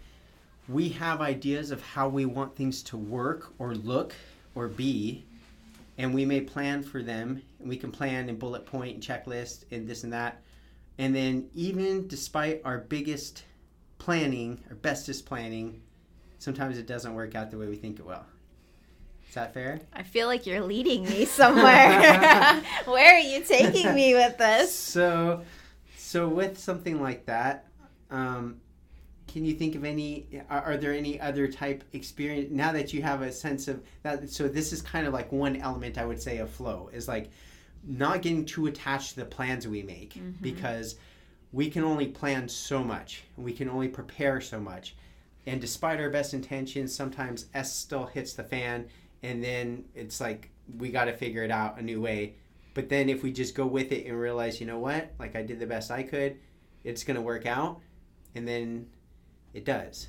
we 0.68 0.88
have 0.90 1.21
ideas 1.21 1.71
of 1.71 1.83
how 1.83 2.09
we 2.09 2.25
want 2.25 2.56
things 2.56 2.83
to 2.83 2.97
work 2.97 3.52
or 3.59 3.75
look 3.75 4.14
or 4.54 4.68
be 4.68 5.25
and 5.99 6.12
we 6.12 6.25
may 6.25 6.40
plan 6.40 6.83
for 6.83 7.02
them. 7.02 7.40
And 7.61 7.68
we 7.68 7.76
can 7.76 7.92
plan 7.92 8.28
and 8.28 8.38
bullet 8.38 8.66
point 8.66 8.94
and 8.94 9.02
checklist 9.02 9.64
and 9.71 9.87
this 9.87 10.04
and 10.04 10.12
that. 10.12 10.42
And 10.99 11.14
then 11.14 11.49
even 11.54 12.09
despite 12.09 12.62
our 12.64 12.78
biggest 12.78 13.44
planning 13.99 14.62
our 14.68 14.76
bestest 14.76 15.25
planning 15.25 15.80
sometimes 16.38 16.76
it 16.76 16.87
doesn't 16.87 17.14
work 17.14 17.35
out 17.35 17.50
the 17.50 17.56
way 17.56 17.66
we 17.66 17.76
think 17.76 17.99
it 17.99 18.04
will. 18.04 18.25
Is 19.26 19.35
that 19.35 19.54
fair? 19.54 19.80
I 19.94 20.02
feel 20.02 20.26
like 20.26 20.47
you're 20.47 20.61
leading 20.61 21.04
me 21.04 21.25
somewhere. 21.25 21.62
Where 22.85 23.14
are 23.14 23.18
you 23.18 23.42
taking 23.42 23.94
me 23.94 24.14
with 24.14 24.37
this? 24.37 24.75
So 24.75 25.42
so 26.14 26.28
with 26.28 26.56
something 26.56 27.02
like 27.02 27.26
that, 27.26 27.66
um, 28.09 28.61
can 29.26 29.44
you 29.44 29.52
think 29.52 29.75
of 29.75 29.85
any? 29.85 30.28
Are, 30.49 30.62
are, 30.62 30.76
there 30.76 30.92
any 30.92 31.21
other 31.21 31.49
type 31.49 31.83
experience 31.92 32.52
now 32.52 32.71
that 32.71 32.92
you 32.92 33.02
have 33.02 33.23
a 33.23 33.33
sense 33.33 33.66
of 33.66 33.83
that? 34.04 34.30
So 34.30 34.47
this 34.47 34.73
is 34.73 34.80
kind 34.80 35.09
of 35.09 35.12
like 35.12 35.33
one 35.33 35.56
element 35.56 35.99
I 35.99 36.04
would 36.04 36.23
say 36.23 36.38
of 36.38 36.50
flow 36.50 36.88
is 36.92 37.09
like 37.09 37.30
not 37.83 38.23
getting 38.23 38.44
too 38.44 38.66
attached 38.66 39.14
to 39.14 39.16
the 39.16 39.25
plans 39.25 39.66
we 39.66 39.83
make 39.83 40.14
mm-hmm. 40.14 40.40
because 40.40 40.94
we 41.50 41.68
can 41.68 41.83
only 41.83 42.06
plan 42.06 42.49
so 42.49 42.85
much 42.85 43.25
we 43.37 43.52
can 43.52 43.68
only 43.68 43.88
prepare 43.88 44.40
so 44.40 44.61
much 44.61 44.94
and 45.47 45.61
despite 45.61 46.00
our 46.00 46.11
best 46.11 46.33
intentions 46.33 46.94
sometimes 46.94 47.47
s 47.54 47.75
still 47.76 48.06
hits 48.06 48.35
the 48.35 48.42
fan 48.42 48.87
and 49.25 49.42
then 49.42 49.85
it's 49.94 50.21
like 50.21 50.50
we 50.78 50.90
got 50.90 51.04
to 51.06 51.12
figure 51.12 51.42
it 51.42 51.50
out 51.50 51.78
a 51.78 51.83
new 51.83 52.00
way 52.00 52.35
but 52.75 52.88
then 52.88 53.09
if 53.09 53.23
we 53.23 53.33
just 53.33 53.54
go 53.54 53.66
with 53.66 53.93
it 53.93 54.07
and 54.07 54.19
realize, 54.19 54.61
you 54.61 54.66
know 54.66 54.78
what, 54.78 55.12
like 55.19 55.37
I 55.37 55.43
did 55.43 55.61
the 55.61 55.66
best 55.66 55.90
I 55.90 56.02
could, 56.02 56.38
it's 56.83 57.04
going 57.04 57.16
to 57.16 57.23
work 57.23 57.47
out, 57.47 57.81
and 58.35 58.47
then 58.47 58.88
it 59.54 59.64
does. 59.64 60.09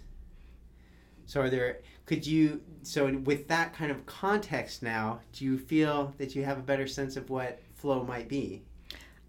So 1.28 1.42
are 1.42 1.50
there 1.50 1.80
could 2.06 2.26
you 2.26 2.62
so 2.84 3.12
with 3.18 3.48
that 3.48 3.74
kind 3.74 3.92
of 3.92 4.06
context 4.06 4.84
now, 4.84 5.22
do 5.34 5.46
you 5.46 5.58
feel 5.58 6.14
that 6.18 6.36
you 6.36 6.44
have 6.44 6.58
a 6.58 6.62
better 6.62 6.88
sense 6.88 7.16
of 7.18 7.30
what 7.30 7.60
flow 7.76 8.04
might 8.04 8.28
be? 8.28 8.64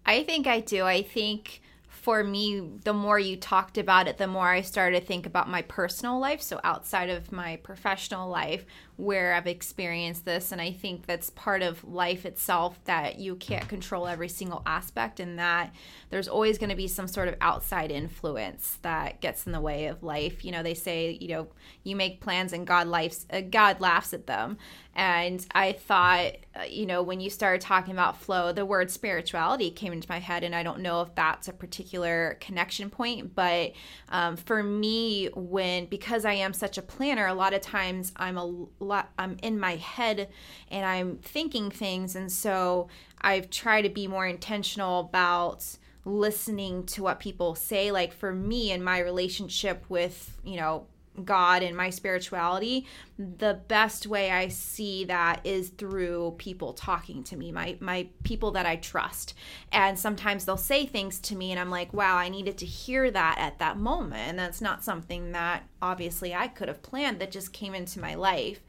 I 0.05 0.23
think 0.23 0.47
I 0.47 0.59
do. 0.61 0.83
I 0.83 1.01
think 1.01 1.61
for 2.07 2.23
me, 2.23 2.61
the 2.85 2.93
more 2.93 3.19
you 3.19 3.35
talked 3.35 3.77
about 3.77 4.07
it, 4.07 4.17
the 4.17 4.27
more 4.27 4.47
I 4.47 4.61
started 4.61 5.01
to 5.01 5.05
think 5.05 5.25
about 5.25 5.49
my 5.49 5.61
personal 5.63 6.17
life. 6.19 6.41
So 6.41 6.57
outside 6.63 7.09
of 7.09 7.33
my 7.33 7.57
professional 7.57 8.29
life, 8.29 8.63
where 8.95 9.33
I've 9.33 9.45
experienced 9.45 10.25
this. 10.25 10.53
And 10.53 10.59
I 10.59 10.71
think 10.71 11.05
that's 11.05 11.29
part 11.31 11.61
of 11.61 11.83
life 11.83 12.25
itself 12.25 12.79
that 12.85 13.19
you 13.19 13.35
can't 13.35 13.67
control 13.67 14.07
every 14.07 14.29
single 14.29 14.63
aspect, 14.65 15.19
and 15.19 15.37
that 15.37 15.73
there's 16.09 16.29
always 16.29 16.57
going 16.57 16.69
to 16.69 16.77
be 16.77 16.87
some 16.87 17.07
sort 17.07 17.27
of 17.27 17.35
outside 17.41 17.91
influence 17.91 18.79
that 18.83 19.21
gets 19.21 19.45
in 19.45 19.51
the 19.51 19.61
way 19.61 19.87
of 19.87 20.01
life. 20.01 20.43
You 20.43 20.51
know, 20.51 20.63
they 20.63 20.73
say, 20.73 21.17
you 21.19 21.27
know, 21.27 21.47
you 21.83 21.95
make 21.95 22.21
plans 22.21 22.53
and 22.53 22.65
God 22.65 22.87
lives, 22.87 23.25
uh, 23.31 23.41
God 23.41 23.81
laughs 23.81 24.13
at 24.13 24.27
them. 24.27 24.57
And 24.97 25.45
I 25.53 25.73
thought, 25.73 26.33
uh, 26.55 26.63
you 26.67 26.87
know, 26.87 27.03
when 27.03 27.19
you 27.19 27.29
started 27.29 27.61
talking 27.61 27.93
about 27.93 28.19
flow, 28.19 28.51
the 28.51 28.65
word 28.65 28.89
spirituality 28.89 29.69
came 29.69 29.93
into 29.93 30.09
my 30.09 30.17
head, 30.17 30.43
and 30.43 30.55
I 30.55 30.63
don't 30.63 30.79
know 30.79 31.01
if 31.01 31.13
that's 31.13 31.47
a 31.47 31.53
particular 31.53 32.35
connection 32.41 32.89
point, 32.89 33.35
but 33.35 33.73
um, 34.09 34.37
for 34.37 34.63
me, 34.63 35.29
when 35.35 35.85
because 35.85 36.25
I 36.25 36.33
am 36.33 36.51
such 36.51 36.79
a 36.79 36.81
planner, 36.81 37.27
a 37.27 37.35
lot 37.35 37.53
of 37.53 37.61
times 37.61 38.11
I'm 38.15 38.39
a 38.39 38.65
lot 38.79 39.11
I'm 39.19 39.37
in 39.43 39.59
my 39.59 39.75
head 39.75 40.29
and 40.71 40.83
I'm 40.83 41.17
thinking 41.17 41.69
things 41.69 42.15
and 42.15 42.31
so 42.31 42.87
I've 43.21 43.51
tried 43.51 43.83
to 43.83 43.89
be 43.89 44.07
more 44.07 44.25
intentional 44.25 45.01
about 45.01 45.77
listening 46.05 46.85
to 46.87 47.03
what 47.03 47.19
people 47.19 47.53
say. 47.53 47.91
Like 47.91 48.13
for 48.13 48.33
me 48.33 48.71
in 48.71 48.83
my 48.83 48.99
relationship 48.99 49.85
with, 49.89 50.39
you 50.43 50.55
know, 50.55 50.87
God 51.23 51.63
and 51.63 51.75
my 51.75 51.89
spirituality, 51.89 52.85
the 53.17 53.59
best 53.67 54.07
way 54.07 54.31
I 54.31 54.47
see 54.47 55.05
that 55.05 55.41
is 55.43 55.69
through 55.69 56.35
people 56.37 56.73
talking 56.73 57.23
to 57.25 57.35
me, 57.35 57.51
my 57.51 57.77
my 57.79 58.07
people 58.23 58.51
that 58.51 58.65
I 58.65 58.75
trust. 58.77 59.33
And 59.71 59.97
sometimes 59.97 60.45
they'll 60.45 60.57
say 60.57 60.85
things 60.85 61.19
to 61.21 61.35
me 61.35 61.51
and 61.51 61.59
I'm 61.59 61.71
like, 61.71 61.93
"Wow, 61.93 62.17
I 62.17 62.29
needed 62.29 62.57
to 62.59 62.65
hear 62.65 63.09
that 63.11 63.37
at 63.39 63.59
that 63.59 63.77
moment." 63.77 64.29
And 64.29 64.39
that's 64.39 64.61
not 64.61 64.83
something 64.83 65.31
that 65.31 65.63
obviously 65.81 66.33
I 66.33 66.47
could 66.47 66.67
have 66.67 66.83
planned 66.83 67.19
that 67.19 67.31
just 67.31 67.53
came 67.53 67.73
into 67.73 67.99
my 67.99 68.15
life. 68.15 68.61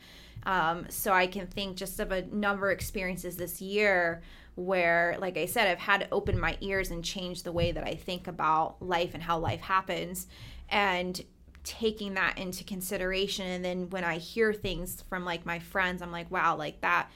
Um, 0.44 0.86
so 0.88 1.12
I 1.12 1.26
can 1.26 1.46
think 1.46 1.76
just 1.76 2.00
of 2.00 2.12
a 2.12 2.22
number 2.26 2.70
of 2.70 2.74
experiences 2.74 3.36
this 3.36 3.60
year 3.60 4.22
where, 4.54 5.16
like 5.20 5.36
I 5.36 5.46
said, 5.46 5.68
I've 5.68 5.78
had 5.78 6.00
to 6.00 6.10
open 6.10 6.38
my 6.38 6.56
ears 6.60 6.90
and 6.90 7.04
change 7.04 7.42
the 7.42 7.52
way 7.52 7.70
that 7.70 7.84
I 7.84 7.94
think 7.94 8.26
about 8.26 8.82
life 8.82 9.14
and 9.14 9.22
how 9.22 9.38
life 9.38 9.60
happens. 9.60 10.26
And 10.68 11.20
taking 11.68 12.14
that 12.14 12.38
into 12.38 12.64
consideration 12.64 13.46
and 13.46 13.62
then 13.62 13.90
when 13.90 14.02
i 14.02 14.16
hear 14.16 14.54
things 14.54 15.04
from 15.10 15.22
like 15.24 15.44
my 15.44 15.58
friends 15.58 16.00
i'm 16.00 16.10
like 16.10 16.30
wow 16.30 16.56
like 16.56 16.80
that 16.80 17.10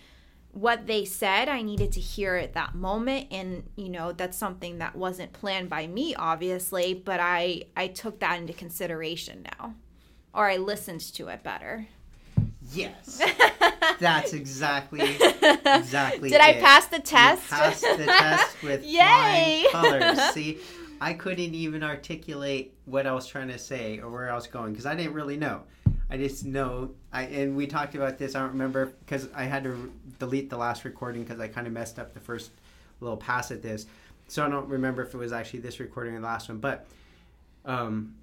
what 0.51 0.87
they 0.87 1.07
said 1.07 1.49
i 1.49 1.63
needed 1.63 1.91
to 1.91 2.01
hear 2.01 2.35
at 2.37 2.53
that 2.53 2.75
moment 2.75 3.27
and 3.31 3.63
you 3.77 3.89
know 3.89 4.13
that's 4.13 4.37
something 4.37 4.77
that 4.79 4.95
wasn't 4.95 5.33
planned 5.33 5.71
by 5.71 5.87
me 5.87 6.15
obviously 6.17 6.93
but 6.93 7.19
i 7.19 7.63
i 7.79 7.87
took 7.87 8.21
that 8.21 8.39
into 8.39 8.53
consideration 8.53 9.43
now 9.59 9.75
or 10.35 10.51
i 10.51 10.57
listened 10.59 11.01
to 11.01 11.29
it 11.29 11.43
better 11.43 11.87
Yes. 12.75 13.21
That's 13.99 14.33
exactly 14.33 15.01
exactly. 15.01 16.31
Did 16.31 16.41
I 16.41 16.55
pass 16.55 16.87
the 16.87 16.97
You 16.99 17.03
test? 17.03 17.49
passed 17.51 17.83
the 17.83 18.05
test 18.07 18.63
with 18.63 18.85
Yay! 18.87 19.67
colors. 19.71 20.19
See, 20.33 20.59
I 21.03 21.15
couldn't 21.15 21.53
even 21.57 21.83
articulate 21.83 22.75
what 22.85 23.09
I 23.09 23.13
was 23.13 23.27
trying 23.27 23.49
to 23.49 23.59
say 23.59 23.99
or 23.99 24.09
where 24.09 24.31
I 24.31 24.37
was 24.37 24.47
going 24.47 24.71
because 24.71 24.87
I 24.87 24.95
didn't 24.95 25.15
really 25.15 25.37
know. 25.37 25.63
I 26.09 26.17
just 26.17 26.45
know. 26.45 26.93
I 27.13 27.23
and 27.23 27.57
we 27.57 27.67
talked 27.67 27.97
about 27.97 28.19
this. 28.19 28.37
I 28.37 28.39
don't 28.39 28.51
remember 28.51 28.87
because 29.01 29.29
I 29.35 29.43
had 29.43 29.65
to 29.65 29.93
delete 30.21 30.49
the 30.49 30.57
last 30.57 30.85
recording 30.85 31.25
because 31.25 31.41
I 31.41 31.49
kind 31.49 31.67
of 31.67 31.73
messed 31.73 31.99
up 31.99 32.15
the 32.15 32.21
first 32.21 32.53
little 33.01 33.17
pass 33.17 33.51
at 33.51 33.63
this. 33.63 33.87
So 34.29 34.47
I 34.47 34.49
don't 34.49 34.69
remember 34.69 35.03
if 35.03 35.13
it 35.13 35.19
was 35.19 35.33
actually 35.33 35.59
this 35.59 35.81
recording 35.81 36.15
or 36.15 36.21
the 36.21 36.27
last 36.27 36.49
one, 36.49 36.59
but 36.59 36.87
um, 37.65 38.15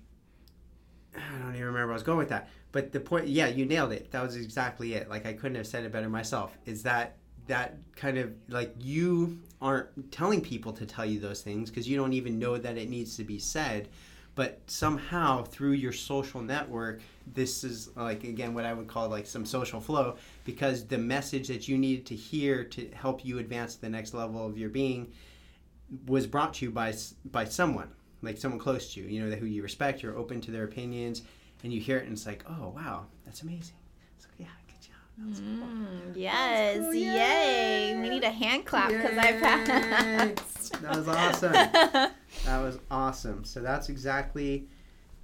I 1.18 1.38
don't 1.40 1.56
even 1.56 1.66
remember 1.66 1.88
where 1.88 1.92
I 1.92 1.94
was 1.96 2.04
going 2.04 2.20
with 2.20 2.30
that. 2.30 2.48
But 2.72 2.94
the 2.94 3.02
point, 3.02 3.28
yeah, 3.28 3.48
you 3.48 3.66
nailed 3.66 3.92
it. 3.92 4.10
That 4.12 4.24
was 4.24 4.38
exactly 4.38 4.94
it. 4.94 5.10
Like 5.10 5.26
I 5.26 5.34
couldn't 5.34 5.56
have 5.56 5.68
said 5.68 5.84
it 5.84 5.92
better 5.92 6.08
myself. 6.08 6.58
Is 6.66 6.84
that 6.84 7.18
that 7.48 7.76
kind 7.98 8.18
of 8.18 8.32
like 8.48 8.74
you 8.80 9.38
aren't 9.62 10.12
telling 10.12 10.42
people 10.42 10.72
to 10.74 10.86
tell 10.86 11.06
you 11.06 11.20
those 11.20 11.42
things 11.42 11.70
because 11.70 11.88
you 11.88 11.98
don't 11.98 12.13
even 12.13 12.39
know 12.39 12.58
that 12.58 12.78
it 12.78 12.89
needs 12.89 13.18
to 13.18 13.24
be 13.24 13.39
said. 13.39 13.89
But 14.36 14.62
somehow 14.68 15.44
through 15.44 15.74
your 15.74 15.92
social 15.92 16.42
network, 16.42 17.01
this 17.34 17.63
is 17.63 17.89
like 17.96 18.24
again 18.24 18.54
what 18.54 18.66
I 18.66 18.74
would 18.74 18.88
call 18.88 19.10
like 19.10 19.25
some 19.25 19.46
social 19.46 19.82
flow 19.82 20.16
because 20.46 20.86
the 20.86 20.98
message 20.98 21.48
that 21.50 21.68
you 21.68 21.78
needed 21.78 22.06
to 22.08 22.16
hear 22.16 22.63
to 22.66 22.89
help 22.94 23.25
you 23.25 23.39
advance 23.39 23.75
to 23.75 23.82
the 23.82 23.89
next 23.89 24.13
level 24.13 24.46
of 24.46 24.58
your 24.58 24.70
being 24.70 25.12
was 26.06 26.28
brought 26.28 26.54
to 26.56 26.66
you 26.66 26.72
by 26.72 26.94
by 27.25 27.46
someone 27.46 27.89
like 28.22 28.38
someone 28.38 28.60
close 28.60 28.94
to 28.94 29.01
you 29.01 29.08
you 29.08 29.25
know 29.25 29.36
who 29.36 29.46
you 29.46 29.63
respect 29.63 30.04
you're 30.04 30.18
open 30.18 30.39
to 30.42 30.51
their 30.51 30.63
opinions 30.63 31.24
and 31.63 31.74
you 31.74 31.80
hear 31.80 31.98
it 31.98 32.04
and 32.04 32.13
it's 32.13 32.25
like 32.25 32.44
oh 32.50 32.74
wow 32.75 33.06
that's 33.25 33.42
amazing 33.42 33.75
so 34.18 34.28
yeah 34.38 34.46
good 34.68 34.82
job 34.82 34.92
that 34.92 34.92
was 34.92 34.92
cool. 34.92 35.09
Mm, 35.22 36.16
yes, 36.16 36.78
cool, 36.78 36.94
yay. 36.94 37.92
yay. 37.92 38.02
We 38.02 38.10
need 38.10 38.24
a 38.24 38.32
hand 38.32 38.66
clap 38.66 38.90
because 38.90 39.18
I 39.18 39.34
passed. 39.34 40.74
that 40.82 40.96
was 40.96 41.08
awesome. 41.08 41.52
That 41.52 42.62
was 42.62 42.80
awesome. 42.90 43.44
So 43.44 43.60
that's 43.60 43.90
exactly 43.90 44.68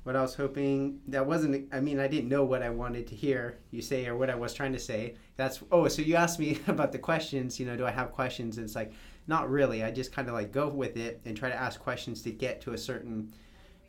what 0.03 0.15
i 0.15 0.21
was 0.21 0.35
hoping. 0.35 0.99
That 1.07 1.25
wasn't 1.25 1.67
i 1.73 1.79
mean 1.79 1.99
i 1.99 2.07
didn't 2.07 2.29
know 2.29 2.43
what 2.43 2.61
i 2.61 2.69
wanted 2.69 3.07
to 3.07 3.15
hear 3.15 3.57
you 3.71 3.81
say 3.81 4.05
or 4.05 4.15
what 4.15 4.29
i 4.29 4.35
was 4.35 4.53
trying 4.53 4.73
to 4.73 4.79
say. 4.79 5.15
That's 5.35 5.63
oh 5.71 5.87
so 5.87 6.01
you 6.01 6.15
asked 6.15 6.39
me 6.39 6.59
about 6.67 6.91
the 6.91 6.99
questions 6.99 7.59
you 7.59 7.65
know 7.65 7.75
do 7.75 7.85
i 7.85 7.91
have 7.91 8.11
questions? 8.11 8.57
And 8.57 8.65
it's 8.65 8.75
like 8.75 8.93
not 9.27 9.49
really. 9.49 9.83
I 9.83 9.89
just 9.91 10.11
kind 10.13 10.27
of 10.27 10.35
like 10.35 10.51
go 10.51 10.67
with 10.69 10.97
it 10.97 11.21
and 11.25 11.35
try 11.35 11.49
to 11.49 11.55
ask 11.55 11.79
questions 11.79 12.21
to 12.23 12.31
get 12.31 12.61
to 12.61 12.73
a 12.73 12.77
certain 12.77 13.33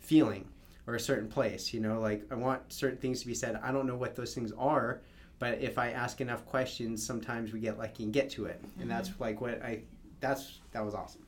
feeling 0.00 0.48
or 0.86 0.94
a 0.94 1.00
certain 1.00 1.28
place 1.28 1.74
you 1.74 1.80
know? 1.80 2.00
Like 2.00 2.22
i 2.30 2.34
want 2.34 2.72
certain 2.72 2.98
things 2.98 3.20
to 3.20 3.26
be 3.26 3.34
said. 3.34 3.60
I 3.62 3.72
don't 3.72 3.86
know 3.86 3.96
what 3.96 4.16
those 4.16 4.34
things 4.34 4.52
are 4.56 5.02
but 5.38 5.58
if 5.60 5.78
i 5.78 5.90
ask 5.90 6.20
enough 6.20 6.44
questions 6.46 7.04
sometimes 7.04 7.52
we 7.52 7.60
get 7.60 7.78
lucky 7.78 8.04
and 8.04 8.12
get 8.12 8.30
to 8.30 8.46
it. 8.46 8.60
And 8.80 8.90
that's 8.90 9.10
like 9.18 9.40
what 9.40 9.62
i 9.62 9.80
that's 10.20 10.58
that 10.72 10.84
was 10.84 10.94
awesome. 10.94 11.24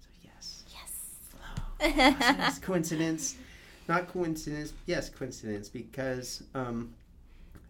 So 0.00 0.08
yes. 0.22 0.64
Yes. 1.80 2.58
Coincidence. 2.62 3.36
Not 3.88 4.08
coincidence 4.08 4.72
yes 4.86 5.08
coincidence 5.08 5.68
because 5.68 6.42
um, 6.54 6.92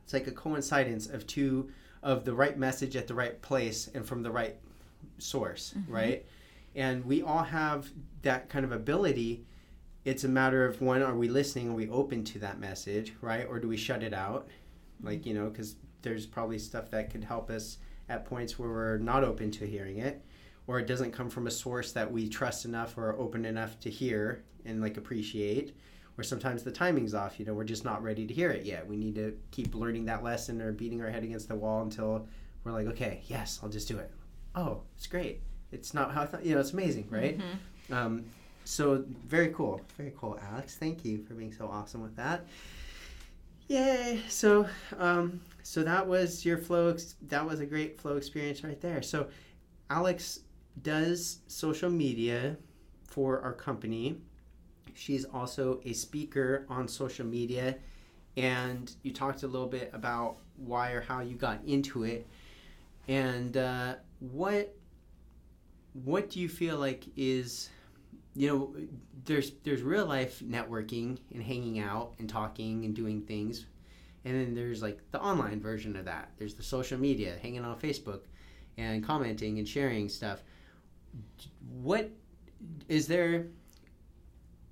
it's 0.04 0.14
like 0.14 0.26
a 0.26 0.32
coincidence 0.32 1.06
of 1.08 1.26
two 1.26 1.70
of 2.02 2.24
the 2.24 2.32
right 2.32 2.58
message 2.58 2.96
at 2.96 3.06
the 3.06 3.14
right 3.14 3.40
place 3.42 3.88
and 3.94 4.06
from 4.06 4.22
the 4.22 4.30
right 4.30 4.56
source 5.18 5.74
right? 5.88 6.24
And 6.74 7.04
we 7.04 7.22
all 7.22 7.42
have 7.42 7.90
that 8.22 8.48
kind 8.48 8.64
of 8.64 8.72
ability. 8.72 9.44
It's 10.04 10.24
a 10.24 10.28
matter 10.28 10.64
of 10.66 10.80
when 10.80 11.02
are 11.02 11.14
we 11.14 11.28
listening? 11.28 11.70
Are 11.70 11.74
we 11.74 11.88
open 11.90 12.24
to 12.24 12.38
that 12.40 12.58
message 12.60 13.12
right? 13.20 13.46
Or 13.48 13.58
do 13.58 13.68
we 13.68 13.76
shut 13.76 14.02
it 14.02 14.14
out 14.14 14.48
like 15.02 15.26
you 15.26 15.34
know 15.34 15.48
because 15.48 15.76
there's 16.02 16.26
probably 16.26 16.58
stuff 16.58 16.90
that 16.90 17.10
could 17.10 17.24
help 17.24 17.50
us 17.50 17.78
at 18.08 18.24
points 18.24 18.58
where 18.58 18.68
we're 18.68 18.98
not 18.98 19.24
open 19.24 19.50
to 19.50 19.66
hearing 19.66 19.98
it 19.98 20.24
or 20.66 20.78
it 20.78 20.86
doesn't 20.86 21.12
come 21.12 21.28
from 21.30 21.46
a 21.46 21.50
source 21.50 21.92
that 21.92 22.10
we 22.10 22.28
trust 22.28 22.64
enough 22.64 22.96
or 22.96 23.16
open 23.18 23.44
enough 23.44 23.78
to 23.80 23.90
hear 23.90 24.42
and 24.64 24.80
like 24.80 24.96
appreciate 24.96 25.76
or 26.18 26.22
sometimes 26.22 26.62
the 26.62 26.70
timing's 26.70 27.14
off 27.14 27.38
you 27.38 27.44
know 27.44 27.54
we're 27.54 27.64
just 27.64 27.84
not 27.84 28.02
ready 28.02 28.26
to 28.26 28.32
hear 28.34 28.50
it 28.50 28.64
yet. 28.64 28.86
We 28.86 28.96
need 28.96 29.14
to 29.16 29.36
keep 29.50 29.74
learning 29.74 30.06
that 30.06 30.22
lesson 30.22 30.60
or 30.62 30.72
beating 30.72 31.02
our 31.02 31.10
head 31.10 31.24
against 31.24 31.48
the 31.48 31.56
wall 31.56 31.82
until 31.82 32.26
we're 32.64 32.72
like 32.72 32.86
okay 32.88 33.22
yes 33.26 33.60
i'll 33.62 33.68
just 33.68 33.88
do 33.88 33.98
it. 33.98 34.10
Oh 34.54 34.82
it's 34.96 35.06
great. 35.06 35.40
It's 35.72 35.92
not 35.92 36.12
how 36.12 36.22
i 36.22 36.26
thought 36.26 36.44
you 36.44 36.54
know 36.54 36.60
it's 36.60 36.72
amazing 36.72 37.08
right? 37.10 37.40
Um, 37.90 38.24
so 38.64 39.04
very 39.26 39.48
cool. 39.48 39.80
Very 39.96 40.12
cool 40.16 40.38
alex. 40.50 40.76
Thank 40.76 41.04
you 41.04 41.22
for 41.24 41.34
being 41.34 41.52
so 41.52 41.66
awesome 41.68 42.02
with 42.02 42.16
that 42.16 42.46
yay. 43.68 44.22
So 44.28 44.66
um, 44.98 45.40
so 45.62 45.82
that 45.82 46.06
was 46.06 46.44
your 46.44 46.58
flow 46.58 46.90
ex- 46.90 47.16
that 47.28 47.44
was 47.44 47.60
a 47.60 47.66
great 47.66 48.00
flow 48.00 48.16
experience 48.16 48.62
right 48.64 48.80
there. 48.80 49.02
So 49.02 49.28
alex 49.90 50.40
does 50.82 51.38
social 51.46 51.90
media 51.90 52.56
for 53.08 53.40
our 53.40 53.52
company. 53.52 54.18
She's 54.94 55.24
also 55.24 55.80
a 55.84 55.92
speaker 55.92 56.66
on 56.68 56.88
social 56.88 57.26
media. 57.26 57.76
And 58.36 58.94
you 59.02 59.12
talked 59.12 59.42
a 59.42 59.46
little 59.46 59.66
bit 59.68 59.90
about 59.94 60.38
why 60.56 60.90
or 60.92 61.00
how 61.00 61.20
you 61.20 61.36
got 61.36 61.60
into 61.66 62.04
it. 62.04 62.26
And 63.08 63.56
uh, 63.56 63.94
what 64.20 64.74
what 66.04 66.28
do 66.30 66.40
you 66.40 66.48
feel 66.48 66.76
like 66.76 67.04
is 67.16 67.70
you 68.36 68.48
know 68.48 68.74
there's 69.24 69.52
there's 69.64 69.82
real 69.82 70.06
life 70.06 70.40
networking 70.40 71.18
and 71.32 71.42
hanging 71.42 71.80
out 71.80 72.12
and 72.18 72.28
talking 72.28 72.84
and 72.84 72.94
doing 72.94 73.22
things. 73.22 73.66
And 74.24 74.34
then 74.34 74.54
there's 74.54 74.82
like 74.82 74.98
the 75.12 75.20
online 75.20 75.60
version 75.60 75.96
of 75.96 76.04
that. 76.04 76.30
There's 76.36 76.54
the 76.54 76.62
social 76.62 76.98
media 76.98 77.36
hanging 77.40 77.64
on 77.64 77.78
facebook 77.78 78.20
and 78.76 79.04
commenting 79.04 79.58
and 79.58 79.66
sharing 79.66 80.08
stuff. 80.08 80.42
What 81.80 82.10
is 82.88 83.06
there 83.06 83.46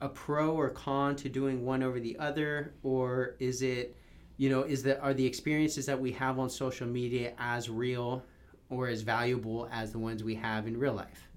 a 0.00 0.08
pro 0.08 0.54
or 0.54 0.70
con 0.70 1.16
to 1.16 1.28
doing 1.28 1.64
one 1.64 1.82
over 1.82 2.00
the 2.00 2.18
other? 2.18 2.74
Or 2.82 3.36
is 3.38 3.62
it 3.62 3.96
you 4.36 4.50
know 4.50 4.62
is 4.62 4.82
that 4.82 5.00
are 5.00 5.14
the 5.14 5.24
experiences 5.26 5.86
that 5.86 5.98
we 5.98 6.12
have 6.12 6.38
on 6.38 6.50
social 6.50 6.86
media 6.86 7.32
as 7.38 7.70
real 7.70 8.24
or 8.68 8.88
as 8.88 9.02
valuable 9.02 9.68
as 9.72 9.92
the 9.92 9.98
ones 9.98 10.24
we 10.24 10.34
have 10.34 10.66
in 10.66 10.76
real 10.76 10.94
life 10.94 11.28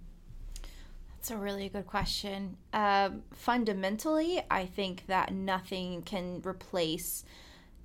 That's 1.27 1.37
a 1.37 1.43
really 1.43 1.67
good 1.67 1.87
question. 1.87 2.55
Um, 2.71 3.23
fundamentally, 3.33 4.41
I 4.49 4.65
think 4.65 5.07
that 5.07 5.33
nothing 5.33 6.01
can 6.03 6.41
replace 6.45 7.25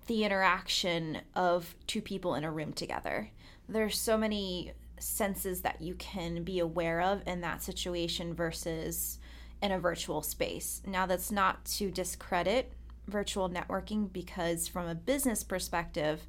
the 0.06 0.22
interaction 0.24 1.18
of 1.34 1.74
two 1.88 2.00
people 2.00 2.36
in 2.36 2.44
a 2.44 2.52
room 2.52 2.72
together. 2.72 3.32
There's 3.68 3.98
so 3.98 4.16
many 4.16 4.74
senses 5.00 5.62
that 5.62 5.82
you 5.82 5.96
can 5.96 6.44
be 6.44 6.60
aware 6.60 7.00
of 7.00 7.26
in 7.26 7.40
that 7.40 7.64
situation 7.64 8.32
versus 8.32 9.18
in 9.60 9.72
a 9.72 9.80
virtual 9.80 10.22
space. 10.22 10.80
Now, 10.86 11.06
that's 11.06 11.32
not 11.32 11.64
to 11.64 11.90
discredit 11.90 12.72
virtual 13.08 13.50
networking 13.50 14.12
because, 14.12 14.68
from 14.68 14.86
a 14.86 14.94
business 14.94 15.42
perspective, 15.42 16.28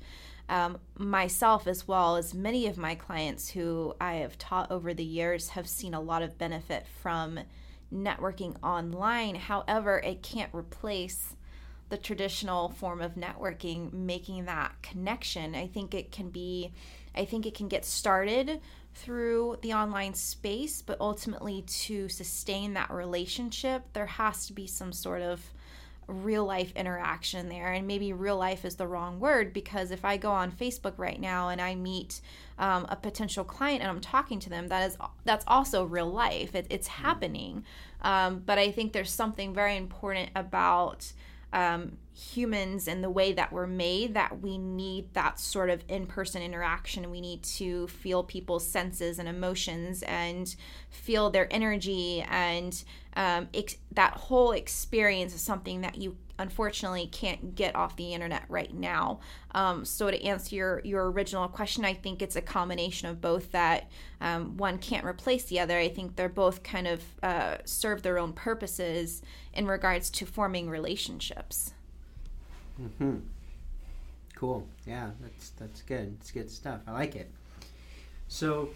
um, 0.49 0.77
myself 0.97 1.67
as 1.67 1.87
well 1.87 2.15
as 2.15 2.33
many 2.33 2.67
of 2.67 2.77
my 2.77 2.95
clients 2.95 3.49
who 3.49 3.95
I 3.99 4.15
have 4.15 4.37
taught 4.37 4.71
over 4.71 4.93
the 4.93 5.03
years 5.03 5.49
have 5.49 5.67
seen 5.67 5.93
a 5.93 6.01
lot 6.01 6.21
of 6.21 6.37
benefit 6.37 6.85
from 7.01 7.39
networking 7.93 8.55
online. 8.61 9.35
However, 9.35 9.99
it 9.99 10.21
can't 10.21 10.53
replace 10.53 11.35
the 11.89 11.97
traditional 11.97 12.69
form 12.69 13.01
of 13.01 13.15
networking, 13.15 13.93
making 13.93 14.45
that 14.45 14.73
connection. 14.81 15.53
I 15.55 15.67
think 15.67 15.93
it 15.93 16.11
can 16.11 16.29
be, 16.29 16.73
I 17.15 17.25
think 17.25 17.45
it 17.45 17.53
can 17.53 17.67
get 17.67 17.85
started 17.85 18.59
through 18.95 19.57
the 19.61 19.73
online 19.73 20.13
space, 20.13 20.81
but 20.81 20.99
ultimately 20.99 21.61
to 21.61 22.09
sustain 22.09 22.73
that 22.73 22.91
relationship, 22.91 23.83
there 23.93 24.05
has 24.05 24.47
to 24.47 24.53
be 24.53 24.67
some 24.67 24.91
sort 24.91 25.21
of 25.21 25.41
real 26.07 26.45
life 26.45 26.71
interaction 26.75 27.49
there. 27.49 27.71
And 27.71 27.87
maybe 27.87 28.13
real 28.13 28.37
life 28.37 28.65
is 28.65 28.75
the 28.75 28.87
wrong 28.87 29.19
word 29.19 29.53
because 29.53 29.91
if 29.91 30.03
i 30.05 30.17
go 30.17 30.31
on 30.31 30.51
facebook 30.51 30.93
right 30.97 31.19
now 31.19 31.49
and 31.49 31.61
i 31.61 31.75
meet 31.75 32.21
um, 32.57 32.85
a 32.89 32.95
potential 32.95 33.43
client 33.43 33.81
and 33.81 33.89
i'm 33.89 34.01
talking 34.01 34.39
to 34.39 34.49
them 34.49 34.67
that 34.67 34.89
is 34.89 34.97
that's 35.25 35.45
also 35.47 35.85
real 35.85 36.09
life. 36.09 36.55
It, 36.55 36.67
it's 36.69 36.87
happening. 36.87 37.63
Um, 38.01 38.43
but 38.45 38.57
i 38.57 38.71
think 38.71 38.93
there's 38.93 39.11
something 39.11 39.53
very 39.53 39.77
important 39.77 40.29
about 40.35 41.11
um, 41.51 41.97
humans 42.13 42.87
and 42.87 43.03
the 43.03 43.09
way 43.09 43.33
that 43.33 43.51
we're 43.51 43.67
made 43.67 44.13
that 44.13 44.41
we 44.41 44.57
need 44.57 45.13
that 45.13 45.39
sort 45.39 45.69
of 45.69 45.83
in-person 45.87 46.41
interaction. 46.41 47.09
We 47.09 47.21
need 47.21 47.43
to 47.43 47.87
feel 47.87 48.23
people's 48.23 48.67
senses 48.67 49.17
and 49.17 49.27
emotions 49.27 50.03
and 50.03 50.55
feel 50.89 51.29
their 51.29 51.47
energy 51.51 52.21
and 52.29 52.83
um, 53.15 53.47
ex- 53.53 53.77
that 53.91 54.13
whole 54.13 54.51
experience 54.51 55.33
is 55.33 55.41
something 55.41 55.81
that 55.81 55.97
you 55.97 56.17
unfortunately 56.39 57.07
can't 57.07 57.55
get 57.55 57.75
off 57.75 57.95
the 57.95 58.13
internet 58.13 58.43
right 58.49 58.73
now. 58.73 59.19
Um, 59.53 59.85
so 59.85 60.09
to 60.09 60.23
answer 60.23 60.55
your 60.55 60.81
your 60.83 61.11
original 61.11 61.47
question 61.47 61.85
i 61.85 61.93
think 61.93 62.23
it's 62.23 62.35
a 62.35 62.41
combination 62.41 63.07
of 63.07 63.21
both 63.21 63.51
that 63.51 63.91
um, 64.19 64.57
one 64.57 64.77
can't 64.79 65.05
replace 65.05 65.43
the 65.45 65.59
other. 65.59 65.77
I 65.77 65.89
think 65.89 66.15
they're 66.15 66.29
both 66.29 66.63
kind 66.63 66.87
of 66.87 67.03
uh, 67.21 67.57
serve 67.65 68.01
their 68.01 68.17
own 68.17 68.33
purposes 68.33 69.21
in 69.53 69.67
regards 69.67 70.09
to 70.11 70.25
forming 70.25 70.69
relationships 70.69 71.73
Mm-hmm. 72.79 73.19
cool. 74.35 74.67
Yeah, 74.85 75.11
that's 75.21 75.49
that's 75.51 75.81
good. 75.81 76.15
It's 76.19 76.31
good 76.31 76.49
stuff. 76.51 76.81
I 76.87 76.91
like 76.91 77.15
it. 77.15 77.31
So, 78.27 78.69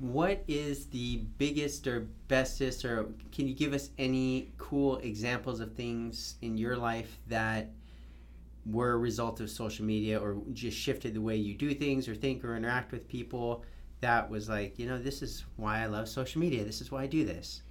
what 0.00 0.42
is 0.48 0.86
the 0.86 1.18
biggest 1.38 1.86
or 1.86 2.06
bestest, 2.28 2.84
or 2.84 3.06
can 3.32 3.46
you 3.46 3.54
give 3.54 3.72
us 3.72 3.90
any 3.98 4.52
cool 4.58 4.96
examples 4.98 5.60
of 5.60 5.72
things 5.74 6.36
in 6.42 6.56
your 6.56 6.76
life 6.76 7.18
that 7.28 7.70
were 8.66 8.92
a 8.92 8.96
result 8.98 9.40
of 9.40 9.50
social 9.50 9.84
media 9.84 10.18
or 10.18 10.36
just 10.52 10.76
shifted 10.78 11.14
the 11.14 11.20
way 11.20 11.36
you 11.36 11.54
do 11.54 11.74
things 11.74 12.08
or 12.08 12.14
think 12.14 12.44
or 12.44 12.56
interact 12.56 12.92
with 12.92 13.08
people? 13.08 13.64
That 14.00 14.28
was 14.30 14.48
like, 14.48 14.78
you 14.78 14.86
know, 14.86 14.98
this 14.98 15.22
is 15.22 15.44
why 15.56 15.82
I 15.82 15.86
love 15.86 16.08
social 16.08 16.40
media. 16.40 16.64
This 16.64 16.80
is 16.80 16.90
why 16.90 17.02
I 17.02 17.06
do 17.06 17.24
this. 17.24 17.62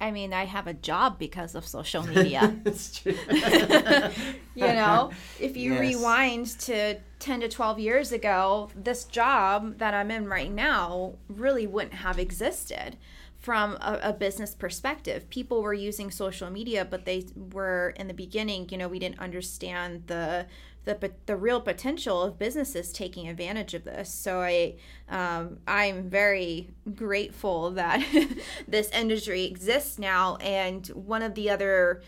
I 0.00 0.10
mean, 0.10 0.32
I 0.32 0.44
have 0.44 0.66
a 0.66 0.74
job 0.74 1.18
because 1.18 1.54
of 1.54 1.66
social 1.66 2.02
media. 2.06 2.56
That's 2.64 2.98
true. 3.00 3.14
you 4.54 4.72
know, 4.74 5.10
if 5.38 5.56
you 5.56 5.74
Yes. 5.74 5.80
rewind 5.80 6.46
to 6.60 7.00
10 7.18 7.40
to 7.40 7.48
12 7.48 7.78
years 7.78 8.12
ago, 8.12 8.70
this 8.74 9.04
job 9.04 9.78
that 9.78 9.94
I'm 9.94 10.10
in 10.10 10.28
right 10.28 10.50
now 10.52 11.14
really 11.28 11.66
wouldn't 11.66 11.94
have 11.94 12.18
existed 12.18 12.96
from 13.38 13.74
a, 13.80 14.00
a 14.04 14.12
business 14.12 14.54
perspective. 14.54 15.28
People 15.30 15.62
were 15.62 15.74
using 15.74 16.10
social 16.10 16.50
media, 16.50 16.84
but 16.84 17.04
they 17.04 17.26
were 17.52 17.94
in 17.96 18.08
the 18.08 18.14
beginning, 18.14 18.68
you 18.70 18.78
know, 18.78 18.88
we 18.88 18.98
didn't 18.98 19.20
understand 19.20 20.04
the 20.06 20.46
the, 20.86 21.12
the 21.26 21.36
real 21.36 21.60
potential 21.60 22.22
of 22.22 22.38
businesses 22.38 22.92
taking 22.92 23.28
advantage 23.28 23.74
of 23.74 23.84
this. 23.84 24.08
So 24.12 24.40
I 24.40 24.76
um, 25.08 25.58
I'm 25.66 26.08
very 26.08 26.70
grateful 26.94 27.72
that 27.72 28.06
this 28.68 28.88
industry 28.90 29.44
exists 29.44 29.98
now. 29.98 30.36
And 30.36 30.86
one 30.88 31.22
of 31.22 31.34
the 31.34 31.50
other 31.50 32.02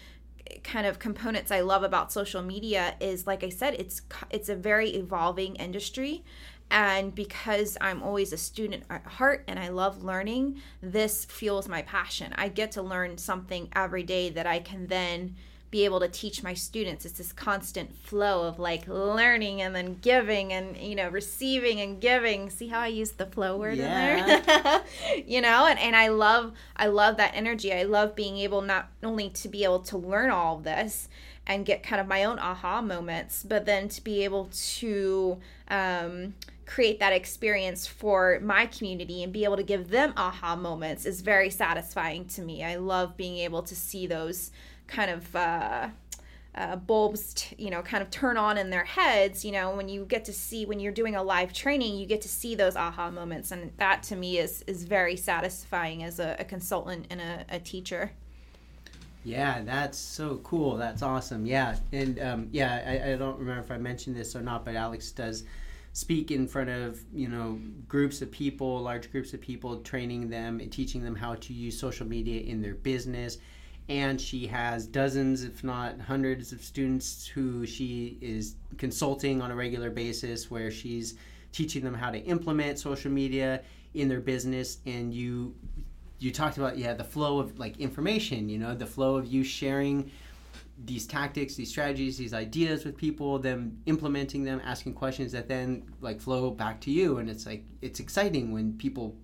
kind 0.62 0.86
of 0.86 0.98
components 0.98 1.50
I 1.50 1.60
love 1.60 1.82
about 1.82 2.10
social 2.12 2.40
media 2.40 2.94
is 3.00 3.26
like 3.26 3.44
I 3.44 3.50
said 3.50 3.74
it's 3.74 4.00
it's 4.30 4.48
a 4.48 4.56
very 4.56 4.90
evolving 4.90 5.56
industry 5.56 6.24
and 6.70 7.14
because 7.14 7.76
I'm 7.82 8.02
always 8.02 8.32
a 8.32 8.38
student 8.38 8.84
at 8.88 9.04
heart 9.04 9.44
and 9.46 9.58
I 9.58 9.68
love 9.68 10.02
learning 10.02 10.62
this 10.80 11.26
fuels 11.26 11.68
my 11.68 11.82
passion 11.82 12.32
I 12.36 12.48
get 12.48 12.72
to 12.72 12.82
learn 12.82 13.18
something 13.18 13.68
every 13.76 14.04
day 14.04 14.30
that 14.30 14.46
I 14.46 14.58
can 14.58 14.86
then 14.86 15.36
be 15.70 15.84
able 15.84 16.00
to 16.00 16.08
teach 16.08 16.42
my 16.42 16.54
students. 16.54 17.04
It's 17.04 17.18
this 17.18 17.32
constant 17.32 17.94
flow 17.94 18.46
of 18.46 18.58
like 18.58 18.88
learning 18.88 19.60
and 19.60 19.74
then 19.74 19.98
giving 20.00 20.52
and 20.52 20.76
you 20.76 20.94
know 20.94 21.08
receiving 21.08 21.80
and 21.80 22.00
giving. 22.00 22.50
See 22.50 22.68
how 22.68 22.80
i 22.80 22.86
use 22.86 23.12
the 23.12 23.26
flow 23.26 23.56
word 23.56 23.78
in 23.78 23.84
there? 23.84 24.82
You 25.26 25.40
know 25.40 25.66
and, 25.66 25.78
and 25.78 25.94
i 25.94 26.08
love 26.08 26.52
i 26.76 26.86
love 26.86 27.16
that 27.18 27.32
energy. 27.34 27.72
I 27.72 27.82
love 27.82 28.14
being 28.14 28.38
able 28.38 28.62
not 28.62 28.88
only 29.02 29.30
to 29.30 29.48
be 29.48 29.64
able 29.64 29.80
to 29.80 29.98
learn 29.98 30.30
all 30.30 30.58
of 30.58 30.64
this 30.64 31.08
and 31.46 31.66
get 31.66 31.82
kind 31.82 32.00
of 32.00 32.06
my 32.06 32.24
own 32.24 32.38
aha 32.38 32.80
moments 32.80 33.42
but 33.42 33.66
then 33.66 33.88
to 33.88 34.02
be 34.02 34.24
able 34.24 34.48
to 34.52 35.38
um, 35.68 36.34
create 36.68 37.00
that 37.00 37.12
experience 37.12 37.86
for 37.86 38.38
my 38.42 38.66
community 38.66 39.22
and 39.22 39.32
be 39.32 39.44
able 39.44 39.56
to 39.56 39.62
give 39.62 39.88
them 39.88 40.12
aha 40.16 40.54
moments 40.54 41.06
is 41.06 41.22
very 41.22 41.50
satisfying 41.50 42.26
to 42.26 42.42
me. 42.42 42.62
I 42.62 42.76
love 42.76 43.16
being 43.16 43.38
able 43.38 43.62
to 43.62 43.74
see 43.74 44.06
those 44.06 44.50
kind 44.88 45.10
of 45.10 45.36
uh, 45.36 45.88
uh, 46.54 46.76
bulbs, 46.76 47.34
t- 47.34 47.56
you 47.56 47.70
know, 47.70 47.82
kind 47.82 48.02
of 48.02 48.10
turn 48.10 48.36
on 48.36 48.58
in 48.58 48.70
their 48.70 48.84
heads. 48.84 49.44
You 49.44 49.52
know, 49.52 49.76
when 49.76 49.88
you 49.88 50.04
get 50.04 50.24
to 50.24 50.32
see 50.32 50.66
when 50.66 50.80
you're 50.80 50.92
doing 50.92 51.14
a 51.14 51.22
live 51.22 51.52
training, 51.52 51.96
you 51.96 52.06
get 52.06 52.20
to 52.22 52.28
see 52.28 52.54
those 52.56 52.74
aha 52.74 53.10
moments, 53.10 53.52
and 53.52 53.70
that 53.76 54.02
to 54.04 54.16
me 54.16 54.38
is 54.38 54.62
is 54.66 54.84
very 54.84 55.16
satisfying 55.16 56.02
as 56.02 56.18
a, 56.18 56.36
a 56.40 56.44
consultant 56.44 57.06
and 57.10 57.20
a, 57.20 57.44
a 57.48 57.60
teacher. 57.60 58.10
Yeah, 59.24 59.62
that's 59.62 59.98
so 59.98 60.40
cool. 60.42 60.76
That's 60.76 61.02
awesome. 61.02 61.44
Yeah, 61.46 61.76
and 61.92 62.18
um, 62.20 62.48
yeah, 62.50 62.82
I, 62.86 63.12
I 63.12 63.16
don't 63.16 63.38
remember 63.38 63.60
if 63.60 63.70
I 63.70 63.76
mentioned 63.76 64.16
this 64.16 64.34
or 64.34 64.42
not, 64.42 64.64
but 64.64 64.74
Alex 64.74 65.12
does 65.12 65.44
speak 65.92 66.30
in 66.30 66.46
front 66.46 66.70
of 66.70 67.00
you 67.12 67.28
know 67.28 67.60
groups 67.88 68.22
of 68.22 68.30
people, 68.30 68.80
large 68.80 69.12
groups 69.12 69.32
of 69.34 69.40
people, 69.40 69.78
training 69.82 70.28
them 70.28 70.60
and 70.60 70.72
teaching 70.72 71.02
them 71.02 71.14
how 71.14 71.34
to 71.34 71.52
use 71.52 71.78
social 71.78 72.06
media 72.06 72.40
in 72.40 72.62
their 72.62 72.74
business. 72.74 73.38
And 73.88 74.20
she 74.20 74.46
has 74.46 74.86
dozens, 74.86 75.44
if 75.44 75.64
not 75.64 76.00
hundreds, 76.00 76.52
of 76.52 76.62
students 76.62 77.26
who 77.26 77.64
she 77.64 78.18
is 78.20 78.56
consulting 78.76 79.40
on 79.40 79.50
a 79.50 79.54
regular 79.54 79.90
basis, 79.90 80.50
where 80.50 80.70
she's 80.70 81.14
teaching 81.52 81.82
them 81.82 81.94
how 81.94 82.10
to 82.10 82.18
implement 82.18 82.78
social 82.78 83.10
media 83.10 83.62
in 83.94 84.08
their 84.08 84.20
business. 84.20 84.78
And 84.84 85.14
you 85.14 85.54
you 86.18 86.32
talked 86.32 86.56
about 86.56 86.76
yeah 86.76 86.92
the 86.94 87.04
flow 87.04 87.38
of 87.38 87.58
like 87.58 87.76
information 87.78 88.48
you 88.48 88.58
know 88.58 88.74
the 88.74 88.86
flow 88.86 89.16
of 89.16 89.26
you 89.26 89.44
sharing 89.44 90.10
these 90.84 91.06
tactics 91.06 91.54
these 91.54 91.68
strategies 91.68 92.16
these 92.18 92.34
ideas 92.34 92.84
with 92.84 92.96
people 92.96 93.38
them 93.38 93.76
implementing 93.86 94.44
them 94.44 94.60
asking 94.64 94.92
questions 94.92 95.32
that 95.32 95.48
then 95.48 95.82
like 96.00 96.20
flow 96.20 96.50
back 96.50 96.80
to 96.80 96.90
you 96.90 97.18
and 97.18 97.28
it's 97.28 97.46
like 97.46 97.64
it's 97.82 98.00
exciting 98.00 98.52
when 98.52 98.72
people 98.74 99.16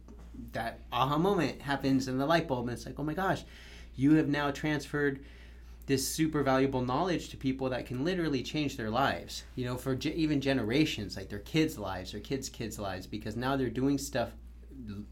that 0.53 0.81
aha 0.93 1.17
moment 1.17 1.61
happens 1.61 2.09
in 2.09 2.19
the 2.19 2.27
light 2.27 2.49
bulb 2.49 2.69
and 2.69 2.77
it's 2.77 2.87
like 2.87 2.99
oh 2.99 3.05
my 3.05 3.15
gosh 3.15 3.45
you 3.97 4.15
have 4.15 4.29
now 4.29 4.51
transferred 4.51 5.21
this 5.87 6.07
super 6.07 6.43
valuable 6.43 6.81
knowledge 6.81 7.29
to 7.29 7.37
people 7.37 7.69
that 7.69 7.85
can 7.85 8.05
literally 8.05 8.43
change 8.43 8.77
their 8.77 8.91
lives 8.91 9.45
you 9.55 9.65
know 9.65 9.77
for 9.77 9.95
ge- 9.95 10.07
even 10.07 10.41
generations 10.41 11.17
like 11.17 11.29
their 11.29 11.41
kids 11.41 11.79
lives 11.79 12.13
their 12.13 12.21
kids 12.21 12.49
kids 12.49 12.79
lives 12.79 13.07
because 13.07 13.37
now 13.37 13.57
they're 13.57 13.69
doing 13.69 13.99
stuff 13.99 14.31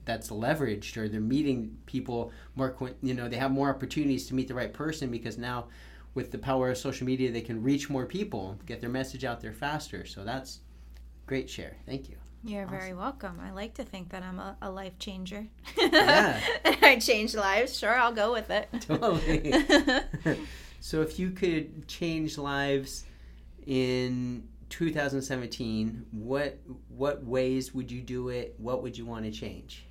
that's 0.05 0.31
leveraged 0.31 0.97
or 0.97 1.09
they're 1.09 1.21
meeting 1.21 1.77
people 1.87 2.33
more 2.57 2.75
you 3.03 3.15
know 3.15 3.29
they 3.29 3.37
have 3.37 3.51
more 3.51 3.71
opportunities 3.71 4.27
to 4.27 4.35
meet 4.35 4.49
the 4.49 4.55
right 4.55 4.73
person 4.73 5.11
because 5.11 5.39
now 5.39 5.67
with 6.15 6.31
the 6.31 6.39
power 6.39 6.71
of 6.71 6.79
social 6.79 7.07
media 7.07 7.31
they 7.31 7.41
can 7.41 7.63
reach 7.63 7.89
more 7.89 8.07
people 8.07 8.59
get 8.67 8.81
their 8.81 8.91
message 8.91 9.25
out 9.25 9.41
there 9.41 9.53
faster. 9.53 10.05
So 10.05 10.25
that's 10.25 10.61
great 11.27 11.49
share. 11.49 11.77
Thank 11.87 12.09
you 12.09 12.22
You're 12.45 12.67
very 12.67 12.93
welcome. 12.93 13.41
I 13.41 13.53
like 13.53 13.75
to 13.75 13.85
think 13.85 14.11
that 14.11 14.23
I'm 14.23 14.39
a, 14.41 14.57
a 14.61 14.71
life 14.71 14.99
changer. 14.99 15.47
Yeah. 15.79 16.41
I 16.83 16.99
change 16.99 17.35
lives. 17.35 17.79
Sure, 17.79 17.95
I'll 17.95 18.13
go 18.13 18.33
with 18.33 18.51
it. 18.51 18.69
totally 18.81 19.55
so 20.81 21.03
if 21.03 21.19
you 21.19 21.31
could 21.31 21.87
change 21.87 22.39
lives 22.39 23.05
in 23.67 24.49
2017 24.71 26.07
what 26.11 26.59
what 26.89 27.23
ways 27.25 27.75
would 27.75 27.93
you 27.93 28.01
do 28.01 28.31
it 28.31 28.55
what 28.59 28.83
would 28.83 28.97
you 28.99 29.07
want 29.07 29.25
to 29.25 29.31
change 29.31 29.85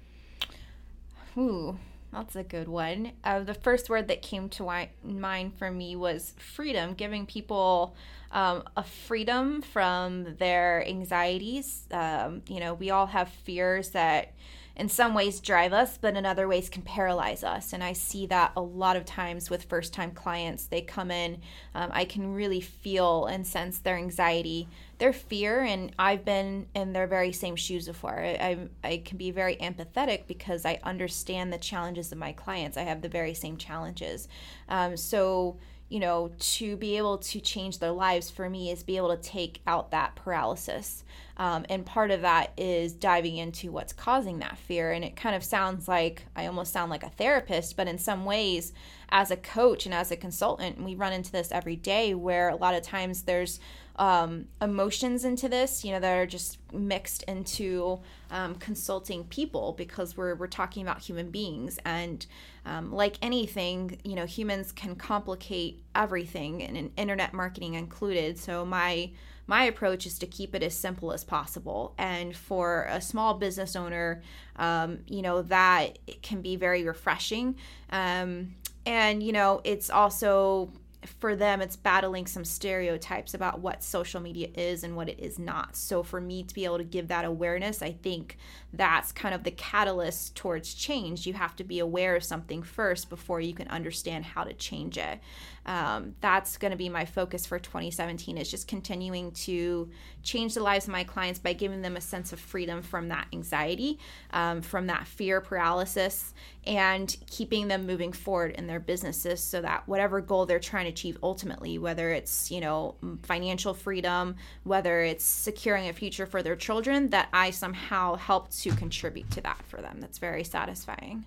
Ooh, 1.38 1.78
that's 2.12 2.36
a 2.36 2.44
good 2.44 2.68
one. 2.68 3.14
Uh, 3.24 3.40
the 3.40 3.54
first 3.54 3.90
word 3.90 4.08
that 4.10 4.22
came 4.22 4.50
to 4.50 4.88
mind 5.04 5.58
for 5.58 5.72
me 5.72 5.96
was 5.96 6.34
freedom, 6.38 6.94
giving 6.94 7.26
people 7.26 7.96
um, 8.32 8.64
a 8.78 8.84
freedom 8.84 9.62
from 9.62 10.36
their 10.36 10.88
anxieties. 10.88 11.86
Um, 11.92 12.42
you 12.48 12.60
know, 12.60 12.74
we 12.74 12.90
all 12.90 13.08
have 13.08 13.30
fears 13.30 13.90
that 13.90 14.34
in 14.76 14.88
some 14.88 15.14
ways 15.14 15.40
drive 15.42 15.74
us, 15.74 15.98
but 15.98 16.16
in 16.16 16.26
other 16.26 16.48
ways 16.48 16.70
can 16.70 16.82
paralyze 16.82 17.44
us. 17.44 17.74
And 17.74 17.84
I 17.84 17.94
see 17.94 18.26
that 18.28 18.54
a 18.56 18.62
lot 18.62 18.96
of 18.96 19.06
times 19.06 19.50
with 19.50 19.66
first 19.66 19.94
time 19.94 20.12
clients. 20.12 20.66
They 20.66 20.82
come 20.82 21.12
in, 21.12 21.42
um, 21.76 21.92
I 21.94 22.06
can 22.06 22.34
really 22.34 22.62
feel 22.62 23.26
and 23.26 23.46
sense 23.46 23.80
their 23.80 23.98
anxiety, 23.98 24.70
their 24.98 25.12
fear. 25.12 25.62
And 25.62 25.94
I've 26.00 26.24
been 26.24 26.68
in 26.74 26.94
their 26.94 27.06
very 27.06 27.34
same 27.34 27.58
shoes 27.58 27.86
before. 27.86 28.18
I, 28.18 28.70
I, 28.84 28.88
I 28.88 28.98
can 29.04 29.18
be 29.18 29.32
very 29.32 29.58
empathetic 29.58 30.26
because 30.26 30.66
I 30.66 30.80
understand 30.84 31.52
the 31.52 31.58
challenges 31.58 32.12
of 32.12 32.18
my 32.18 32.32
clients. 32.32 32.78
I 32.78 32.84
have 32.84 33.02
the 33.02 33.10
very 33.10 33.34
same 33.34 33.58
challenges. 33.58 34.30
Um, 34.70 34.96
so, 34.96 35.58
you 35.92 36.00
know, 36.00 36.32
to 36.40 36.78
be 36.78 36.96
able 36.96 37.18
to 37.18 37.42
change 37.42 37.80
their 37.80 37.92
lives 37.92 38.30
for 38.30 38.50
me 38.50 38.72
is 38.72 38.82
be 38.82 38.96
able 38.96 39.14
to 39.14 39.22
take 39.22 39.60
out 39.68 39.92
that 39.92 40.16
paralysis. 40.16 41.04
Um, 41.42 41.66
and 41.70 41.84
part 41.84 42.12
of 42.12 42.22
that 42.22 42.52
is 42.56 42.94
diving 42.94 43.38
into 43.38 43.72
what's 43.72 43.94
causing 43.94 44.38
that 44.40 44.60
fear. 44.60 44.92
And 44.92 45.04
it 45.04 45.16
kind 45.16 45.36
of 45.36 45.44
sounds 45.44 45.88
like 45.88 46.24
I 46.36 46.46
almost 46.46 46.72
sound 46.72 46.92
like 46.92 47.02
a 47.02 47.10
therapist, 47.10 47.76
but 47.76 47.88
in 47.88 47.98
some 47.98 48.26
ways, 48.26 48.74
as 49.10 49.32
a 49.32 49.36
coach 49.36 49.88
and 49.88 49.96
as 49.96 50.12
a 50.12 50.16
consultant, 50.16 50.80
we 50.84 50.94
run 50.94 51.14
into 51.14 51.32
this 51.32 51.52
every 51.52 51.76
day 51.76 52.14
where 52.14 52.50
a 52.50 52.56
lot 52.56 52.76
of 52.76 52.84
times 52.84 53.24
there's 53.24 53.60
um, 53.96 54.46
emotions 54.62 55.26
into 55.26 55.50
this, 55.50 55.84
you 55.84 55.92
know, 55.92 56.00
that 56.00 56.16
are 56.16 56.28
just 56.28 56.60
mixed 56.72 57.24
into 57.24 58.00
um, 58.30 58.54
consulting 58.54 59.24
people 59.24 59.74
because 59.76 60.16
we're, 60.16 60.36
we're 60.36 60.46
talking 60.46 60.84
about 60.84 61.02
human 61.02 61.32
beings. 61.32 61.80
And 61.86 62.24
um, 62.68 62.94
like 62.94 63.18
anything, 63.24 64.00
you 64.04 64.14
know, 64.14 64.28
humans 64.28 64.72
can 64.72 64.96
complicate 64.96 65.82
everything, 65.96 66.62
and 66.62 66.78
in 66.78 66.92
internet 66.98 67.34
marketing 67.34 67.74
included. 67.74 68.38
So 68.38 68.64
my 68.64 69.10
my 69.52 69.66
approach 69.66 70.06
is 70.06 70.18
to 70.18 70.26
keep 70.26 70.56
it 70.56 70.64
as 70.64 70.74
simple 70.74 71.12
as 71.12 71.26
possible. 71.26 71.94
And 71.98 72.34
for 72.34 72.88
a 72.90 73.02
small 73.02 73.34
business 73.34 73.76
owner, 73.76 74.22
um, 74.56 75.00
you 75.08 75.22
know, 75.22 75.42
that 75.42 75.98
can 76.22 76.42
be 76.42 76.56
very 76.56 76.86
refreshing. 76.86 77.58
Um, 77.90 78.56
and, 78.86 79.22
you 79.22 79.34
know, 79.34 79.60
it's 79.66 79.90
also 79.90 80.72
for 81.20 81.36
them, 81.36 81.60
it's 81.60 81.76
battling 81.76 82.28
some 82.28 82.46
stereotypes 82.46 83.34
about 83.34 83.60
what 83.60 83.84
social 83.84 84.22
media 84.22 84.48
is 84.56 84.86
and 84.86 84.96
what 84.96 85.10
it 85.10 85.20
is 85.20 85.38
not. 85.38 85.76
So, 85.76 86.02
for 86.02 86.22
me 86.22 86.44
to 86.44 86.54
be 86.54 86.64
able 86.64 86.78
to 86.78 86.86
give 86.86 87.10
that 87.10 87.26
awareness, 87.26 87.82
I 87.82 87.92
think 87.92 88.38
that's 88.74 89.12
kind 89.12 89.36
of 89.36 89.44
the 89.44 89.52
catalyst 89.52 90.36
towards 90.36 90.74
change. 90.74 91.28
You 91.28 91.34
have 91.34 91.56
to 91.58 91.64
be 91.64 91.80
aware 91.80 92.16
of 92.16 92.24
something 92.24 92.64
first 92.64 93.10
before 93.10 93.42
you 93.42 93.54
can 93.54 93.68
understand 93.68 94.26
how 94.26 94.44
to 94.44 94.54
change 94.54 94.98
it. 94.98 95.20
Um, 95.66 96.16
that's 96.22 96.58
going 96.58 96.72
to 96.72 96.78
be 96.78 96.90
my 96.90 97.06
focus 97.06 97.46
for 97.46 97.60
2017 97.60 98.38
is 98.38 98.50
just 98.50 98.68
continuing 98.68 99.32
to 99.32 99.92
change 100.24 100.56
the 100.56 100.64
lives 100.64 100.86
of 100.86 100.92
my 100.92 101.04
clients 101.04 101.40
by 101.40 101.54
giving 101.54 101.84
them 101.84 101.98
a 101.98 102.02
sense 102.02 102.34
of 102.34 102.40
freedom 102.40 102.82
from 102.82 103.10
that 103.10 103.28
anxiety, 103.32 104.00
um, 104.32 104.62
from 104.62 104.88
that 104.88 105.06
fear 105.06 105.40
paralysis, 105.40 106.34
and 106.66 107.16
keeping 107.28 107.68
them 107.68 107.86
moving 107.86 108.12
forward 108.12 108.52
in 108.52 108.66
their 108.66 108.80
businesses 108.80 109.42
so 109.42 109.62
that 109.62 109.88
whatever 109.88 110.20
goal 110.20 110.46
they're 110.48 110.60
trying 110.60 110.86
to 110.86 110.92
achieve 110.92 111.18
ultimately, 111.22 111.78
whether 111.78 112.12
it's, 112.12 112.50
you 112.50 112.60
know, 112.60 112.96
financial 113.24 113.74
freedom, 113.74 114.36
whether 114.64 115.02
it's 115.02 115.26
securing 115.26 115.90
a 115.90 115.94
future 115.94 116.26
for 116.26 116.42
their 116.42 116.56
children, 116.56 117.10
that 117.10 117.30
I 117.34 117.52
somehow 117.52 118.16
helped 118.16 118.61
to 118.62 118.72
contribute 118.72 119.30
to 119.32 119.42
that 119.42 119.62
for 119.68 119.82
them. 119.82 119.98
That's 120.00 120.18
very 120.18 120.44
satisfying. 120.44 121.26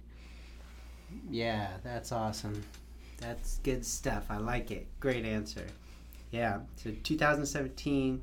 Yeah, 1.30 1.68
that's 1.82 2.12
awesome. 2.12 2.62
That's 3.18 3.58
good 3.58 3.84
stuff. 3.84 4.26
I 4.30 4.38
like 4.38 4.70
it. 4.70 4.86
Great 5.00 5.24
answer. 5.24 5.66
Yeah. 6.30 6.60
So 6.76 6.90
2017, 7.02 8.22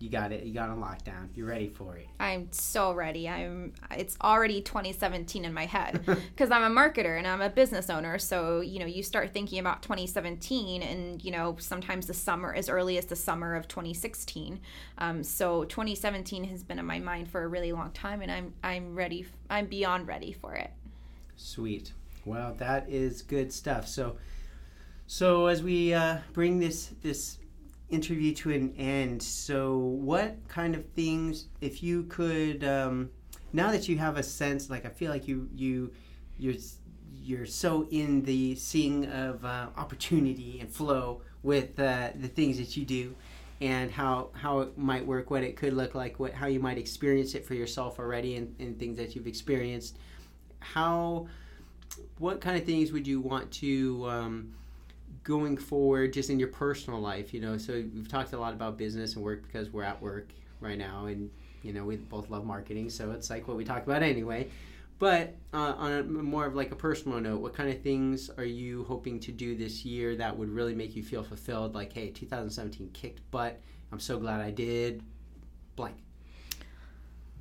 you 0.00 0.08
got 0.08 0.30
it. 0.30 0.44
You 0.44 0.54
got 0.54 0.68
on 0.68 0.78
lockdown. 0.78 1.28
You're 1.34 1.48
ready 1.48 1.68
for 1.68 1.96
it. 1.96 2.06
I'm 2.20 2.52
so 2.52 2.92
ready. 2.92 3.28
I'm. 3.28 3.72
It's 3.96 4.16
already 4.22 4.60
2017 4.60 5.44
in 5.44 5.52
my 5.52 5.66
head 5.66 6.04
because 6.06 6.52
I'm 6.52 6.62
a 6.62 6.80
marketer 6.80 7.18
and 7.18 7.26
I'm 7.26 7.40
a 7.40 7.50
business 7.50 7.90
owner. 7.90 8.16
So 8.18 8.60
you 8.60 8.78
know, 8.78 8.86
you 8.86 9.02
start 9.02 9.32
thinking 9.32 9.58
about 9.58 9.82
2017, 9.82 10.82
and 10.82 11.24
you 11.24 11.32
know, 11.32 11.56
sometimes 11.58 12.06
the 12.06 12.14
summer, 12.14 12.54
as 12.54 12.68
early 12.68 12.96
as 12.96 13.06
the 13.06 13.16
summer 13.16 13.56
of 13.56 13.66
2016. 13.66 14.60
Um, 14.98 15.24
so 15.24 15.64
2017 15.64 16.44
has 16.44 16.62
been 16.62 16.78
in 16.78 16.86
my 16.86 17.00
mind 17.00 17.28
for 17.28 17.42
a 17.42 17.48
really 17.48 17.72
long 17.72 17.90
time, 17.90 18.22
and 18.22 18.30
I'm 18.30 18.54
I'm 18.62 18.94
ready. 18.94 19.26
I'm 19.50 19.66
beyond 19.66 20.06
ready 20.06 20.32
for 20.32 20.54
it. 20.54 20.70
Sweet. 21.36 21.92
Well, 22.24 22.54
that 22.58 22.88
is 22.88 23.22
good 23.22 23.52
stuff. 23.52 23.88
So, 23.88 24.16
so 25.06 25.46
as 25.46 25.62
we 25.62 25.92
uh, 25.92 26.18
bring 26.34 26.60
this 26.60 26.92
this 27.02 27.38
interview 27.90 28.34
to 28.34 28.50
an 28.50 28.74
end, 28.76 29.22
so 29.22 29.78
what 29.78 30.36
kind 30.48 30.74
of 30.74 30.84
things, 30.90 31.46
if 31.60 31.82
you 31.82 32.04
could, 32.04 32.62
um, 32.64 33.10
now 33.52 33.70
that 33.70 33.88
you 33.88 33.98
have 33.98 34.16
a 34.16 34.22
sense, 34.22 34.68
like 34.68 34.84
I 34.84 34.90
feel 34.90 35.10
like 35.10 35.26
you 35.26 35.48
you 35.54 35.92
you're 36.38 36.54
you're 37.14 37.46
so 37.46 37.86
in 37.90 38.22
the 38.22 38.54
seeing 38.54 39.06
of 39.06 39.44
uh, 39.44 39.68
opportunity 39.76 40.58
and 40.60 40.70
flow 40.70 41.22
with 41.42 41.78
uh, 41.80 42.10
the 42.14 42.28
things 42.28 42.58
that 42.58 42.76
you 42.76 42.84
do 42.84 43.14
and 43.60 43.90
how 43.90 44.30
how 44.34 44.60
it 44.60 44.78
might 44.78 45.04
work, 45.04 45.30
what 45.30 45.42
it 45.42 45.56
could 45.56 45.72
look 45.72 45.94
like, 45.94 46.20
what 46.20 46.32
how 46.32 46.46
you 46.46 46.60
might 46.60 46.78
experience 46.78 47.34
it 47.34 47.44
for 47.44 47.54
yourself 47.54 47.98
already, 47.98 48.36
and, 48.36 48.54
and 48.58 48.78
things 48.78 48.96
that 48.98 49.16
you've 49.16 49.26
experienced. 49.26 49.96
How 50.60 51.26
what 52.18 52.40
kind 52.40 52.56
of 52.56 52.64
things 52.64 52.92
would 52.92 53.06
you 53.06 53.20
want 53.20 53.50
to 53.50 54.06
um, 54.08 54.54
going 55.28 55.58
forward 55.58 56.10
just 56.10 56.30
in 56.30 56.38
your 56.38 56.48
personal 56.48 56.98
life 56.98 57.34
you 57.34 57.40
know? 57.40 57.58
So 57.58 57.74
we've 57.74 58.08
talked 58.08 58.32
a 58.32 58.38
lot 58.38 58.54
about 58.54 58.78
business 58.78 59.14
and 59.14 59.22
work 59.22 59.42
because 59.42 59.70
we're 59.70 59.84
at 59.84 60.00
work 60.00 60.30
right 60.60 60.78
now 60.78 61.04
and 61.04 61.30
you 61.62 61.72
know 61.72 61.84
we 61.84 61.96
both 61.96 62.30
love 62.30 62.44
marketing 62.44 62.88
so 62.88 63.10
it's 63.12 63.28
like 63.30 63.46
what 63.46 63.56
we 63.56 63.64
talk 63.64 63.84
about 63.84 64.02
anyway. 64.02 64.48
But 64.98 65.36
uh, 65.54 65.74
on 65.76 65.92
a 65.92 66.02
more 66.02 66.46
of 66.46 66.56
like 66.56 66.72
a 66.72 66.76
personal 66.76 67.20
note 67.20 67.40
what 67.40 67.54
kind 67.54 67.68
of 67.68 67.82
things 67.82 68.30
are 68.38 68.44
you 68.44 68.84
hoping 68.84 69.20
to 69.20 69.30
do 69.30 69.54
this 69.54 69.84
year 69.84 70.16
that 70.16 70.36
would 70.36 70.48
really 70.48 70.74
make 70.74 70.96
you 70.96 71.02
feel 71.02 71.22
fulfilled? 71.22 71.74
Like 71.74 71.92
hey 71.92 72.08
2017 72.08 72.90
kicked 72.94 73.30
butt. 73.30 73.60
I'm 73.92 74.00
so 74.00 74.18
glad 74.18 74.40
i 74.40 74.50
did. 74.50 75.02
Blank. 75.76 75.96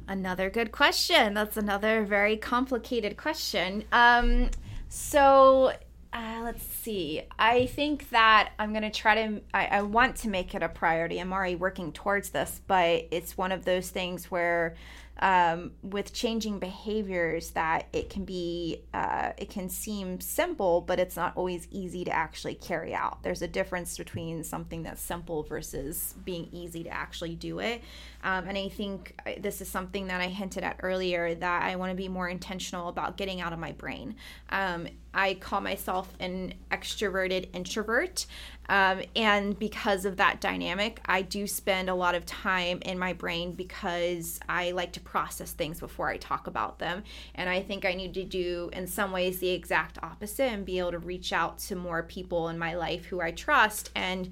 Another 0.10 0.50
good 0.50 0.74
question. 0.74 1.34
That's 1.34 1.58
another 1.58 2.04
very 2.04 2.36
complicated 2.38 3.18
question. 3.18 3.86
Um, 3.92 4.50
so 4.90 5.74
uh, 6.14 6.42
let's 6.44 6.64
see. 6.64 7.22
I 7.38 7.66
think 7.68 8.10
that 8.12 8.52
I'm 8.58 8.72
going 8.72 8.84
to 8.84 8.90
try 8.90 9.16
to, 9.16 9.42
I, 9.54 9.66
I, 9.66 9.82
want 9.82 10.16
to 10.18 10.30
make 10.30 10.56
it 10.56 10.64
a 10.64 10.70
priority. 10.70 11.20
I'm 11.20 11.34
already 11.34 11.56
working 11.56 11.92
towards 11.92 12.30
this, 12.30 12.62
but 12.66 13.08
it's 13.12 13.38
one 13.38 13.52
of 13.52 13.66
those 13.66 13.90
things 13.90 14.32
where 14.32 14.76
um, 15.20 15.72
with 15.82 16.14
changing 16.14 16.60
behaviors 16.60 17.52
that 17.52 17.88
it 17.92 18.10
can 18.10 18.24
be 18.24 18.84
uh, 18.94 19.32
it 19.38 19.50
can 19.50 19.70
seem 19.70 20.20
simple 20.20 20.82
but 20.82 21.00
it's 21.00 21.16
not 21.16 21.34
always 21.36 21.68
easy 21.72 22.04
to 22.06 22.12
actually 22.12 22.56
carry 22.56 22.94
out 22.94 23.24
there's 23.24 23.42
a 23.42 23.48
difference 23.48 23.98
between 23.98 24.44
something 24.44 24.84
that's 24.84 25.02
simple 25.02 25.44
versus 25.44 26.14
being 26.24 26.48
easy 26.52 26.84
to 26.84 26.90
actually 26.90 27.36
do 27.36 27.60
it 27.60 27.82
um, 28.24 28.48
and 28.48 28.58
i 28.58 28.70
think 28.70 29.16
uh, 29.26 29.32
this 29.40 29.62
is 29.62 29.68
something 29.68 30.08
that 30.08 30.22
i 30.22 30.28
hinted 30.28 30.64
at 30.64 30.78
earlier 30.82 31.36
that 31.36 31.64
i 31.64 31.76
want 31.76 31.92
to 31.92 31.96
be 31.96 32.08
more 32.08 32.28
intentional 32.28 32.90
about 32.90 33.18
getting 33.18 33.42
out 33.42 33.54
of 33.54 33.60
my 33.60 33.72
brain 33.72 34.16
um, 34.50 34.88
I 35.18 35.34
call 35.34 35.62
myself 35.62 36.14
an 36.20 36.54
extroverted 36.70 37.50
introvert. 37.54 38.28
Um, 38.70 39.02
and 39.16 39.58
because 39.58 40.06
of 40.06 40.18
that 40.18 40.40
dynamic, 40.40 41.00
I 41.06 41.24
do 41.24 41.48
spend 41.48 41.90
a 41.90 41.96
lot 41.96 42.14
of 42.14 42.24
time 42.26 42.80
in 42.84 43.00
my 43.00 43.14
brain 43.14 43.54
because 43.54 44.40
I 44.48 44.72
like 44.72 44.92
to 44.94 45.00
process 45.00 45.54
things 45.54 45.80
before 45.80 46.10
I 46.10 46.18
talk 46.18 46.46
about 46.46 46.78
them. 46.78 47.04
And 47.34 47.50
I 47.50 47.64
think 47.64 47.84
I 47.84 47.96
need 47.96 48.14
to 48.14 48.24
do, 48.24 48.70
in 48.74 48.86
some 48.86 49.12
ways, 49.12 49.40
the 49.40 49.50
exact 49.50 49.98
opposite 50.04 50.52
and 50.52 50.64
be 50.64 50.78
able 50.78 50.92
to 50.92 51.00
reach 51.00 51.34
out 51.34 51.58
to 51.60 51.76
more 51.76 52.04
people 52.04 52.50
in 52.50 52.60
my 52.60 52.76
life 52.76 53.06
who 53.06 53.20
I 53.20 53.32
trust 53.32 53.90
and 53.96 54.32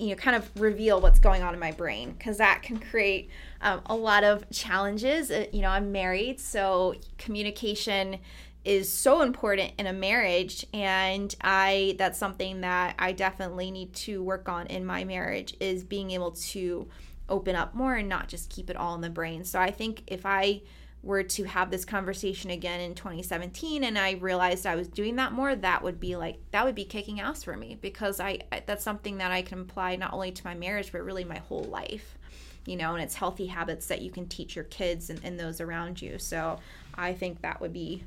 you 0.00 0.10
know 0.10 0.14
kind 0.16 0.36
of 0.36 0.50
reveal 0.60 1.00
what's 1.00 1.18
going 1.18 1.42
on 1.42 1.54
in 1.54 1.60
my 1.60 1.72
brain 1.72 2.12
because 2.12 2.38
that 2.38 2.62
can 2.62 2.78
create 2.78 3.28
um, 3.60 3.80
a 3.86 3.94
lot 3.94 4.24
of 4.24 4.48
challenges. 4.50 5.30
Uh, 5.30 5.46
you 5.52 5.60
know 5.60 5.68
i'm 5.68 5.92
married 5.92 6.40
so 6.40 6.94
communication 7.18 8.18
is 8.64 8.92
so 8.92 9.22
important 9.22 9.72
in 9.78 9.86
a 9.86 9.92
marriage 9.92 10.66
and 10.74 11.34
i 11.42 11.94
that's 11.98 12.18
something 12.18 12.60
that 12.60 12.94
i 12.98 13.12
definitely 13.12 13.70
need 13.70 13.92
to 13.94 14.22
work 14.22 14.48
on 14.48 14.66
in 14.66 14.84
my 14.84 15.04
marriage 15.04 15.54
is 15.60 15.82
being 15.84 16.10
able 16.10 16.30
to 16.32 16.86
open 17.30 17.54
up 17.54 17.74
more 17.74 17.94
and 17.94 18.08
not 18.08 18.28
just 18.28 18.50
keep 18.50 18.68
it 18.68 18.76
all 18.76 18.94
in 18.94 19.00
the 19.00 19.08
brain. 19.08 19.44
So 19.44 19.60
i 19.60 19.70
think 19.70 20.02
if 20.06 20.26
i 20.26 20.60
were 21.02 21.22
to 21.22 21.44
have 21.44 21.70
this 21.70 21.84
conversation 21.84 22.50
again 22.50 22.80
in 22.80 22.94
2017 22.94 23.84
and 23.84 23.98
i 23.98 24.12
realized 24.12 24.66
i 24.66 24.76
was 24.76 24.88
doing 24.88 25.16
that 25.16 25.32
more 25.32 25.54
that 25.54 25.82
would 25.82 25.98
be 25.98 26.16
like 26.16 26.38
that 26.50 26.64
would 26.64 26.74
be 26.74 26.84
kicking 26.84 27.20
ass 27.20 27.42
for 27.42 27.56
me 27.56 27.78
because 27.80 28.20
i 28.20 28.38
that's 28.66 28.84
something 28.84 29.18
that 29.18 29.30
i 29.30 29.40
can 29.40 29.60
apply 29.60 29.96
not 29.96 30.12
only 30.12 30.30
to 30.30 30.44
my 30.44 30.54
marriage 30.54 30.92
but 30.92 31.02
really 31.02 31.24
my 31.24 31.38
whole 31.38 31.64
life 31.64 32.18
you 32.66 32.76
know 32.76 32.94
and 32.94 33.02
it's 33.02 33.14
healthy 33.14 33.46
habits 33.46 33.86
that 33.86 34.02
you 34.02 34.10
can 34.10 34.26
teach 34.26 34.54
your 34.54 34.66
kids 34.66 35.08
and, 35.08 35.20
and 35.24 35.40
those 35.40 35.60
around 35.60 36.02
you 36.02 36.18
so 36.18 36.58
i 36.96 37.12
think 37.12 37.40
that 37.40 37.60
would 37.60 37.72
be 37.72 38.04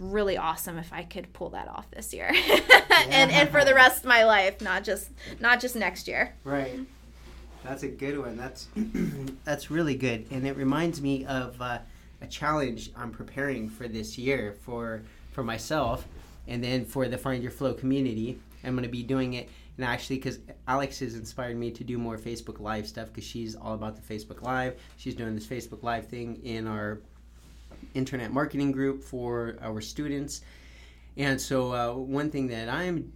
really 0.00 0.36
awesome 0.36 0.78
if 0.78 0.92
I 0.92 1.02
could 1.02 1.32
pull 1.32 1.50
that 1.50 1.68
off 1.68 1.90
this 1.90 2.12
year, 2.12 2.28
and 3.10 3.30
and 3.30 3.48
for 3.50 3.64
the 3.64 3.74
rest 3.74 4.00
of 4.00 4.06
my 4.06 4.24
life, 4.24 4.60
not 4.60 4.82
just 4.82 5.10
not 5.38 5.60
just 5.60 5.76
next 5.76 6.08
year. 6.08 6.34
Right. 6.42 6.80
That's 7.62 7.82
a 7.82 7.88
good 7.88 8.18
one. 8.18 8.36
That's 8.36 8.68
that's 9.44 9.70
really 9.70 9.94
good, 9.94 10.26
and 10.30 10.46
it 10.46 10.56
reminds 10.56 11.00
me 11.00 11.24
of 11.26 11.60
uh, 11.60 11.78
a 12.20 12.26
challenge 12.26 12.90
I'm 12.96 13.10
preparing 13.10 13.68
for 13.68 13.88
this 13.88 14.18
year 14.18 14.56
for 14.62 15.02
for 15.32 15.44
myself, 15.44 16.06
and 16.46 16.62
then 16.62 16.84
for 16.84 17.08
the 17.08 17.18
Find 17.18 17.42
Your 17.42 17.52
Flow 17.52 17.72
community. 17.74 18.38
I'm 18.62 18.72
going 18.72 18.82
to 18.82 18.90
be 18.90 19.02
doing 19.02 19.34
it, 19.34 19.48
and 19.76 19.86
actually, 19.86 20.16
because 20.16 20.38
Alex 20.68 20.98
has 20.98 21.14
inspired 21.14 21.56
me 21.56 21.70
to 21.70 21.84
do 21.84 21.96
more 21.96 22.18
Facebook 22.18 22.60
Live 22.60 22.86
stuff, 22.86 23.08
because 23.08 23.24
she's 23.24 23.54
all 23.54 23.74
about 23.74 23.96
the 23.96 24.14
Facebook 24.14 24.42
Live. 24.42 24.78
She's 24.96 25.14
doing 25.14 25.34
this 25.34 25.46
Facebook 25.46 25.82
Live 25.82 26.08
thing 26.08 26.40
in 26.44 26.66
our 26.66 27.00
internet 27.94 28.32
marketing 28.32 28.72
group 28.72 29.02
for 29.02 29.56
our 29.62 29.80
students. 29.80 30.42
And 31.16 31.40
so, 31.40 31.72
uh, 31.72 31.94
one 31.94 32.30
thing 32.30 32.48
that 32.48 32.68
I'm 32.68 33.12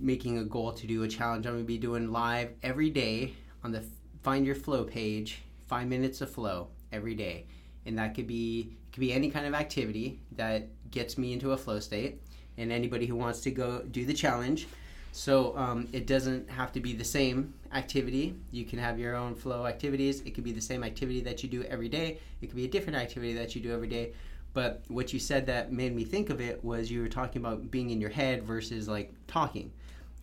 making 0.00 0.38
a 0.38 0.44
goal 0.44 0.72
to 0.72 0.86
do, 0.86 1.02
a 1.02 1.08
challenge 1.08 1.46
I'm 1.46 1.52
going 1.52 1.64
to 1.64 1.66
be 1.66 1.78
doing 1.78 2.10
live 2.10 2.50
every 2.62 2.90
day 2.90 3.34
on 3.62 3.72
the 3.72 3.84
Find 4.22 4.44
Your 4.44 4.54
Flow 4.54 4.84
page, 4.84 5.42
five 5.66 5.86
minutes 5.86 6.20
of 6.20 6.30
flow 6.30 6.68
every 6.92 7.14
day. 7.14 7.46
And 7.88 7.98
that 7.98 8.14
could 8.14 8.28
be 8.28 8.76
could 8.92 9.00
be 9.00 9.12
any 9.12 9.30
kind 9.30 9.46
of 9.46 9.54
activity 9.54 10.20
that 10.36 10.68
gets 10.90 11.18
me 11.18 11.32
into 11.32 11.52
a 11.52 11.56
flow 11.56 11.80
state. 11.80 12.20
And 12.56 12.72
anybody 12.72 13.06
who 13.06 13.16
wants 13.16 13.40
to 13.40 13.50
go 13.50 13.82
do 13.82 14.04
the 14.04 14.12
challenge, 14.12 14.66
so 15.12 15.56
um, 15.56 15.88
it 15.92 16.06
doesn't 16.06 16.48
have 16.50 16.72
to 16.72 16.80
be 16.80 16.92
the 16.92 17.04
same 17.04 17.54
activity. 17.72 18.36
You 18.50 18.64
can 18.64 18.78
have 18.78 18.98
your 18.98 19.16
own 19.16 19.34
flow 19.34 19.66
activities. 19.66 20.20
It 20.22 20.34
could 20.34 20.44
be 20.44 20.52
the 20.52 20.60
same 20.60 20.84
activity 20.84 21.20
that 21.22 21.42
you 21.42 21.48
do 21.48 21.62
every 21.64 21.88
day. 21.88 22.18
It 22.40 22.46
could 22.46 22.56
be 22.56 22.64
a 22.64 22.68
different 22.68 22.98
activity 22.98 23.32
that 23.34 23.54
you 23.54 23.60
do 23.60 23.72
every 23.72 23.88
day. 23.88 24.12
But 24.54 24.82
what 24.88 25.12
you 25.12 25.18
said 25.18 25.46
that 25.46 25.72
made 25.72 25.94
me 25.94 26.04
think 26.04 26.30
of 26.30 26.40
it 26.40 26.64
was 26.64 26.90
you 26.90 27.00
were 27.00 27.08
talking 27.08 27.40
about 27.40 27.70
being 27.70 27.90
in 27.90 28.00
your 28.00 28.10
head 28.10 28.42
versus 28.42 28.88
like 28.88 29.12
talking. 29.26 29.72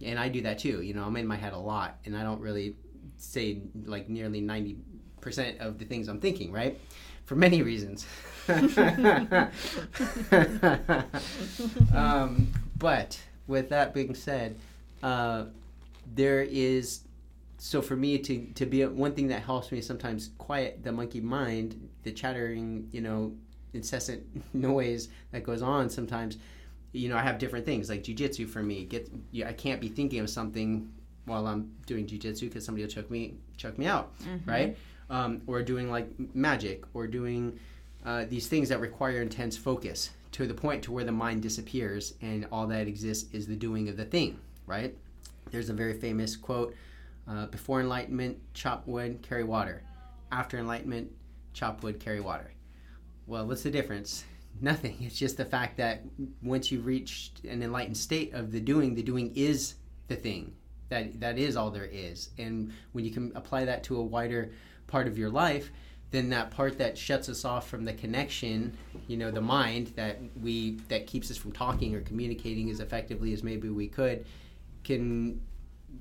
And 0.04 0.20
I 0.20 0.30
do 0.30 0.42
that 0.42 0.60
too. 0.60 0.82
You 0.82 0.94
know, 0.94 1.04
I'm 1.04 1.16
in 1.16 1.28
my 1.28 1.38
head 1.38 1.54
a 1.54 1.58
lot 1.58 1.98
and 2.06 2.18
I 2.18 2.24
don't 2.24 2.42
really 2.42 2.76
say 3.18 3.62
like 3.86 4.10
nearly 4.10 4.42
90% 4.42 5.60
of 5.60 5.80
the 5.80 5.86
things 5.86 6.08
I'm 6.08 6.20
thinking, 6.20 6.52
right? 6.52 6.80
For 7.26 7.36
many 7.36 7.62
reasons. 7.62 8.06
um, 11.94 12.52
but 12.78 13.20
with 13.48 13.70
that 13.70 13.94
being 13.94 14.14
said, 14.14 14.58
uh, 15.02 15.46
there 16.14 16.44
is 16.44 17.02
so 17.58 17.82
for 17.82 17.96
me 17.96 18.20
to 18.20 18.46
to 18.54 18.66
be 18.66 18.86
one 18.86 19.14
thing 19.14 19.28
that 19.30 19.42
helps 19.42 19.72
me 19.72 19.82
sometimes 19.82 20.30
quiet 20.38 20.84
the 20.84 20.92
monkey 20.92 21.22
mind, 21.22 21.90
the 22.04 22.12
chattering, 22.12 22.88
you 22.92 23.02
know, 23.02 23.34
incessant 23.74 24.24
noise 24.54 25.10
that 25.32 25.44
goes 25.44 25.62
on 25.62 25.90
sometimes. 25.90 26.38
You 26.92 27.10
know, 27.10 27.18
I 27.18 27.22
have 27.22 27.40
different 27.40 27.66
things 27.66 27.90
like 27.90 28.04
jujitsu 28.04 28.48
for 28.48 28.62
me. 28.64 28.86
Get 28.86 29.10
I 29.46 29.54
can't 29.54 29.82
be 29.82 29.90
thinking 29.90 30.20
of 30.20 30.30
something 30.30 30.92
while 31.26 31.48
I'm 31.48 31.72
doing 31.88 32.06
jujitsu 32.06 32.42
because 32.42 32.64
somebody 32.64 32.84
will 32.84 32.92
choke 32.92 33.10
me 33.10 33.36
choke 33.58 33.78
me 33.78 33.88
out, 33.88 34.18
mm-hmm. 34.20 34.50
right? 34.50 34.78
Um, 35.10 35.42
or 35.46 35.62
doing 35.62 35.92
like 35.92 36.08
magic 36.34 36.84
or 36.96 37.06
doing 37.06 37.60
uh, 38.06 38.26
these 38.28 38.48
things 38.48 38.70
that 38.70 38.80
require 38.80 39.22
intense 39.22 39.56
focus 39.56 40.10
to 40.32 40.48
the 40.48 40.54
point 40.54 40.84
to 40.84 40.92
where 40.92 41.04
the 41.04 41.12
mind 41.12 41.42
disappears 41.42 42.16
and 42.22 42.48
all 42.52 42.68
that 42.68 42.88
exists 42.88 43.32
is 43.32 43.48
the 43.48 43.56
doing 43.56 43.88
of 43.88 43.98
the 43.98 44.06
thing, 44.06 44.40
right? 44.66 44.96
There's 45.52 45.70
a 45.70 45.74
very 45.74 45.94
famous 45.94 46.36
quote 46.36 46.76
uh, 47.28 47.46
before 47.48 47.82
enlightenment, 47.82 48.38
chop 48.54 48.86
wood, 48.88 49.22
carry 49.22 49.44
water. 49.44 49.82
After 50.32 50.58
enlightenment, 50.58 51.12
chop 51.54 51.84
wood, 51.84 52.00
carry 52.00 52.20
water. 52.20 52.52
Well, 53.28 53.48
what's 53.48 53.64
the 53.64 53.72
difference? 53.72 54.26
Nothing. 54.62 54.98
It's 55.02 55.18
just 55.18 55.38
the 55.38 55.46
fact 55.46 55.78
that 55.78 56.04
once 56.42 56.72
you've 56.72 56.86
reached 56.86 57.44
an 57.46 57.64
enlightened 57.64 57.98
state 57.98 58.34
of 58.34 58.52
the 58.52 58.60
doing, 58.60 58.94
the 58.94 59.04
doing 59.04 59.32
is 59.36 59.76
the 60.08 60.16
thing. 60.16 60.54
That 60.90 61.20
that 61.20 61.40
is 61.40 61.58
all 61.58 61.72
there 61.72 61.90
is. 61.92 62.30
And 62.38 62.72
when 62.92 63.06
you 63.06 63.12
can 63.12 63.32
apply 63.36 63.66
that 63.66 63.84
to 63.86 63.98
a 63.98 64.04
wider 64.04 64.52
part 64.88 65.08
of 65.08 65.18
your 65.18 65.30
life, 65.30 65.72
then 66.12 66.30
that 66.30 66.52
part 66.52 66.78
that 66.78 66.98
shuts 66.98 67.28
us 67.30 67.44
off 67.44 67.68
from 67.68 67.86
the 67.86 67.94
connection, 67.94 68.78
you 69.08 69.18
know, 69.18 69.32
the 69.32 69.42
mind 69.42 69.88
that 69.96 70.20
we 70.42 70.78
that 70.88 71.08
keeps 71.08 71.30
us 71.32 71.38
from 71.38 71.52
talking 71.52 71.96
or 71.96 72.02
communicating 72.02 72.70
as 72.70 72.80
effectively 72.80 73.34
as 73.34 73.44
maybe 73.44 73.70
we 73.70 73.88
could, 73.88 74.26
can 74.84 75.42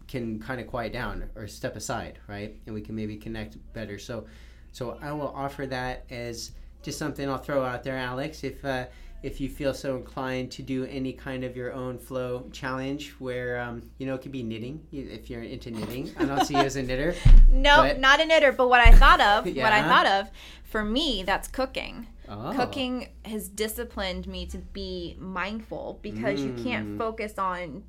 can 0.07 0.38
kind 0.38 0.61
of 0.61 0.66
quiet 0.66 0.92
down 0.92 1.29
or 1.35 1.47
step 1.47 1.77
aside, 1.77 2.18
right? 2.29 2.57
And 2.66 2.75
we 2.75 2.81
can 2.81 2.94
maybe 2.94 3.16
connect 3.16 3.57
better. 3.73 3.99
So, 3.99 4.27
so 4.73 4.99
I 5.01 5.12
will 5.12 5.33
offer 5.35 5.66
that 5.66 6.05
as 6.11 6.53
just 6.83 6.99
something 6.99 7.29
I'll 7.29 7.38
throw 7.38 7.64
out 7.64 7.83
there, 7.83 7.97
Alex. 7.97 8.44
If 8.44 8.64
uh, 8.64 8.87
if 9.25 9.41
you 9.41 9.49
feel 9.49 9.73
so 9.73 9.97
inclined 9.97 10.51
to 10.53 10.63
do 10.63 10.85
any 10.85 11.13
kind 11.13 11.45
of 11.45 11.57
your 11.57 11.73
own 11.73 11.99
flow 11.99 12.47
challenge, 12.53 13.13
where 13.19 13.59
um, 13.59 13.83
you 13.97 14.07
know 14.07 14.15
it 14.15 14.21
could 14.21 14.31
be 14.31 14.43
knitting 14.43 14.87
if 14.93 15.31
you're 15.31 15.43
into 15.43 15.71
knitting. 15.71 16.13
I 16.19 16.27
don't 16.27 16.45
see 16.45 16.55
you 16.55 16.61
as 16.61 16.77
a 16.77 16.83
knitter. 16.83 17.15
no, 17.49 17.79
but... 17.79 17.99
not 17.99 18.21
a 18.21 18.27
knitter. 18.27 18.53
But 18.53 18.69
what 18.69 18.81
I 18.81 18.93
thought 18.93 19.23
of, 19.23 19.47
yeah. 19.47 19.63
what 19.65 19.73
I 19.73 19.83
thought 19.83 20.07
of, 20.07 20.31
for 20.65 20.85
me, 20.85 21.23
that's 21.25 21.49
cooking. 21.49 22.07
Oh. 22.29 22.53
Cooking 22.55 23.09
has 23.25 23.49
disciplined 23.49 24.27
me 24.27 24.45
to 24.47 24.59
be 24.59 25.17
mindful 25.19 25.99
because 26.03 26.41
mm. 26.41 26.45
you 26.45 26.65
can't 26.65 26.89
mm. 26.89 26.99
focus 26.99 27.39
on 27.39 27.83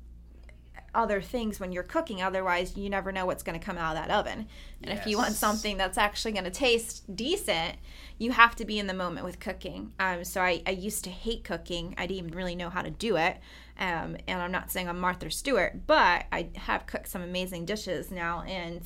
other 0.96 1.20
things 1.20 1.60
when 1.60 1.70
you're 1.70 1.82
cooking. 1.82 2.22
Otherwise, 2.22 2.76
you 2.76 2.88
never 2.88 3.12
know 3.12 3.26
what's 3.26 3.42
going 3.42 3.58
to 3.58 3.64
come 3.64 3.76
out 3.76 3.96
of 3.96 4.02
that 4.02 4.10
oven. 4.10 4.48
And 4.82 4.90
yes. 4.90 4.98
if 4.98 5.06
you 5.06 5.18
want 5.18 5.34
something 5.34 5.76
that's 5.76 5.98
actually 5.98 6.32
going 6.32 6.44
to 6.44 6.50
taste 6.50 7.14
decent, 7.14 7.76
you 8.18 8.32
have 8.32 8.56
to 8.56 8.64
be 8.64 8.78
in 8.78 8.86
the 8.86 8.94
moment 8.94 9.24
with 9.24 9.38
cooking. 9.38 9.92
Um, 10.00 10.24
so 10.24 10.40
I, 10.40 10.62
I, 10.66 10.70
used 10.70 11.04
to 11.04 11.10
hate 11.10 11.44
cooking. 11.44 11.94
I 11.98 12.06
didn't 12.06 12.26
even 12.26 12.36
really 12.36 12.54
know 12.54 12.70
how 12.70 12.82
to 12.82 12.90
do 12.90 13.16
it. 13.16 13.36
Um, 13.78 14.16
and 14.26 14.40
I'm 14.40 14.50
not 14.50 14.70
saying 14.70 14.88
I'm 14.88 14.98
Martha 14.98 15.30
Stewart, 15.30 15.86
but 15.86 16.24
I 16.32 16.48
have 16.56 16.86
cooked 16.86 17.08
some 17.08 17.22
amazing 17.22 17.66
dishes 17.66 18.10
now. 18.10 18.42
And 18.42 18.80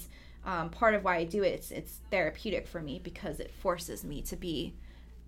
um, 0.44 0.70
part 0.70 0.94
of 0.94 1.04
why 1.04 1.16
I 1.16 1.24
do 1.24 1.44
it, 1.44 1.54
it's, 1.54 1.70
it's 1.70 2.00
therapeutic 2.10 2.66
for 2.66 2.80
me 2.80 3.00
because 3.02 3.38
it 3.38 3.52
forces 3.52 4.04
me 4.04 4.20
to 4.22 4.36
be 4.36 4.74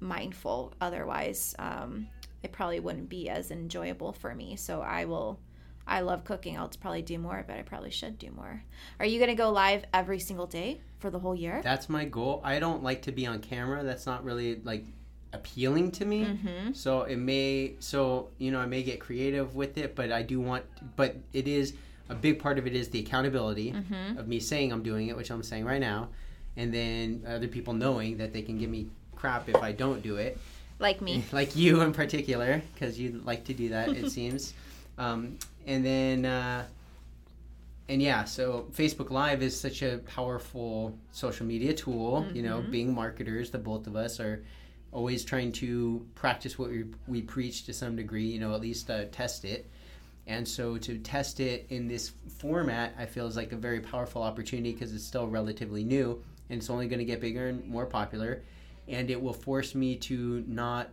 mindful. 0.01 0.73
Otherwise, 0.81 1.55
um, 1.61 2.09
it 2.43 2.51
probably 2.51 2.81
wouldn't 2.81 3.09
be 3.09 3.29
as 3.29 3.53
enjoyable 3.53 4.13
for 4.13 4.35
me. 4.35 4.57
So 4.57 4.81
I 4.81 5.05
will 5.05 5.39
I 5.87 6.01
love 6.01 6.25
cooking. 6.25 6.59
I'll 6.59 6.71
probably 6.81 7.03
do 7.03 7.19
more, 7.19 7.45
but 7.47 7.57
I 7.57 7.63
probably 7.63 7.91
should 7.91 8.19
do 8.19 8.31
more. 8.31 8.63
Are 9.01 9.07
you 9.07 9.19
going 9.19 9.31
to 9.31 9.37
go 9.37 9.51
live 9.51 9.85
every 9.93 10.21
single 10.21 10.47
day 10.47 10.81
for 11.01 11.11
the 11.11 11.19
whole 11.19 11.35
year? 11.35 11.61
That's 11.63 11.89
my 11.89 12.05
goal. 12.05 12.41
I 12.45 12.59
don't 12.59 12.83
like 12.83 13.03
to 13.03 13.13
be 13.13 13.27
on 13.27 13.41
camera. 13.41 13.83
That's 13.83 14.07
not 14.07 14.25
really 14.25 14.61
like 14.63 14.85
appealing 15.33 15.91
to 15.93 16.05
me. 16.05 16.25
Mm-hmm. 16.25 16.73
So 16.73 17.03
it 17.03 17.17
may 17.17 17.75
so 17.81 18.29
you 18.39 18.51
know, 18.51 18.61
I 18.61 18.67
may 18.67 18.83
get 18.83 19.01
creative 19.01 19.55
with 19.55 19.79
it, 19.79 19.95
but 19.95 20.13
I 20.13 20.23
do 20.23 20.41
want 20.41 20.65
but 20.97 21.17
it 21.33 21.49
is 21.49 21.75
a 22.09 22.15
big 22.15 22.39
part 22.39 22.59
of 22.59 22.67
it 22.67 22.75
is 22.75 22.89
the 22.91 23.01
accountability 23.01 23.73
mm-hmm. 23.73 24.19
of 24.19 24.29
me 24.29 24.39
saying 24.39 24.73
I'm 24.73 24.83
doing 24.83 25.09
it, 25.09 25.17
which 25.17 25.31
I'm 25.31 25.43
saying 25.43 25.65
right 25.65 25.81
now, 25.81 26.09
and 26.57 26.73
then 26.73 27.25
other 27.27 27.49
people 27.49 27.73
knowing 27.73 28.19
that 28.19 28.33
they 28.33 28.43
can 28.43 28.59
give 28.59 28.71
me 28.71 28.89
crap 29.17 29.49
if 29.49 29.57
I 29.57 29.73
don't 29.73 30.03
do 30.03 30.17
it. 30.17 30.39
Like 30.79 31.01
me. 31.01 31.25
like 31.33 31.57
you 31.57 31.81
in 31.81 31.93
particular, 31.93 32.61
because 32.75 32.99
you 32.99 33.23
like 33.25 33.45
to 33.45 33.55
do 33.55 33.71
that, 33.71 33.89
it 33.91 34.11
seems. 34.17 34.53
Um, 34.99 35.39
and 35.67 35.85
then 35.85 36.25
uh, 36.25 36.65
and 37.89 38.01
yeah 38.03 38.25
so 38.25 38.67
facebook 38.73 39.11
live 39.11 39.43
is 39.43 39.59
such 39.59 39.83
a 39.83 39.99
powerful 39.99 40.97
social 41.11 41.47
media 41.47 41.73
tool 41.73 42.23
mm-hmm. 42.23 42.37
you 42.37 42.43
know 42.43 42.59
mm-hmm. 42.59 42.71
being 42.71 42.95
marketers 42.95 43.51
the 43.51 43.59
both 43.59 43.87
of 43.87 43.97
us 43.97 44.21
are 44.21 44.45
always 44.93 45.25
trying 45.25 45.51
to 45.51 46.07
practice 46.15 46.59
what 46.59 46.71
we, 46.71 46.85
we 47.07 47.23
preach 47.23 47.65
to 47.65 47.73
some 47.73 47.97
degree 47.97 48.27
you 48.27 48.39
know 48.39 48.55
at 48.55 48.61
least 48.61 48.91
uh, 48.91 49.05
test 49.11 49.45
it 49.45 49.69
and 50.27 50.47
so 50.47 50.77
to 50.77 50.99
test 50.99 51.41
it 51.41 51.67
in 51.71 51.89
this 51.89 52.13
format 52.39 52.95
i 52.99 53.07
feel 53.07 53.27
is 53.27 53.37
like 53.37 53.53
a 53.53 53.57
very 53.57 53.81
powerful 53.81 54.23
opportunity 54.23 54.73
because 54.73 54.95
it's 54.95 55.05
still 55.05 55.27
relatively 55.27 55.83
new 55.83 56.23
and 56.51 56.59
it's 56.59 56.71
only 56.71 56.87
going 56.87 56.99
to 56.99 57.05
get 57.05 57.21
bigger 57.21 57.49
and 57.49 57.67
more 57.67 57.87
popular 57.87 58.43
and 58.89 59.11
it 59.11 59.21
will 59.21 59.33
force 59.33 59.75
me 59.75 59.97
to 59.97 60.45
not 60.47 60.91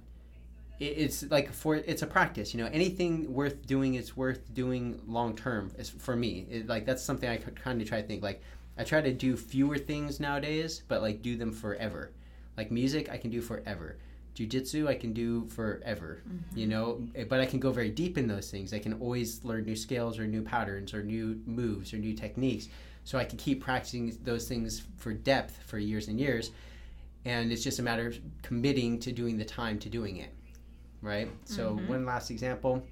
it's 0.79 1.29
like 1.29 1.51
for 1.51 1.75
it's 1.75 2.03
a 2.03 2.07
practice 2.07 2.53
you 2.53 2.61
know 2.61 2.69
anything 2.71 3.31
worth 3.33 3.67
doing 3.67 3.95
is 3.95 4.15
worth 4.15 4.53
doing 4.53 5.01
long 5.07 5.35
term 5.35 5.69
for 5.99 6.15
me. 6.15 6.45
It, 6.49 6.67
like 6.67 6.85
that's 6.85 7.03
something 7.03 7.29
i 7.29 7.37
kind 7.37 7.81
of 7.81 7.87
try 7.87 8.01
to 8.01 8.07
think 8.07 8.23
like 8.23 8.41
i 8.77 8.83
try 8.83 9.01
to 9.01 9.11
do 9.11 9.35
fewer 9.35 9.77
things 9.77 10.19
nowadays 10.19 10.83
but 10.87 11.01
like 11.01 11.21
do 11.21 11.35
them 11.35 11.51
forever. 11.51 12.11
Like 12.57 12.71
music 12.71 13.09
i 13.11 13.17
can 13.17 13.29
do 13.29 13.41
forever. 13.41 13.97
Jiu-jitsu 14.35 14.87
i 14.87 14.95
can 14.95 15.11
do 15.11 15.47
forever 15.47 16.21
mm-hmm. 16.25 16.57
you 16.57 16.67
know? 16.67 17.01
Eh, 17.13 17.25
but 17.27 17.41
i 17.41 17.45
can 17.45 17.59
go 17.59 17.71
very 17.71 17.89
deep 17.89 18.17
in 18.17 18.27
those 18.27 18.49
things. 18.49 18.73
I 18.73 18.79
can 18.79 18.93
always 18.93 19.43
learn 19.43 19.65
new 19.65 19.75
skills 19.75 20.17
or 20.17 20.27
new 20.27 20.41
patterns 20.41 20.93
or 20.93 21.03
new 21.03 21.41
moves 21.45 21.93
or 21.93 21.97
new 21.97 22.13
techniques. 22.13 22.69
So 23.03 23.17
i 23.17 23.25
can 23.25 23.37
keep 23.37 23.61
practicing 23.61 24.17
those 24.23 24.47
things 24.47 24.83
for 24.95 25.11
depth 25.11 25.61
for 25.63 25.77
years 25.77 26.07
and 26.07 26.17
years. 26.17 26.51
And 27.25 27.51
it's 27.51 27.65
just 27.65 27.79
a 27.79 27.83
matter 27.83 28.07
of 28.07 28.17
committing 28.43 28.97
to 28.99 29.11
doing 29.11 29.37
the 29.37 29.43
time 29.43 29.77
to 29.79 29.89
doing 29.89 30.17
it 30.17 30.33
right? 31.01 31.29
So 31.45 31.71
mm-hmm. 31.71 31.87
one 31.87 32.05
last 32.05 32.31
example. 32.31 32.83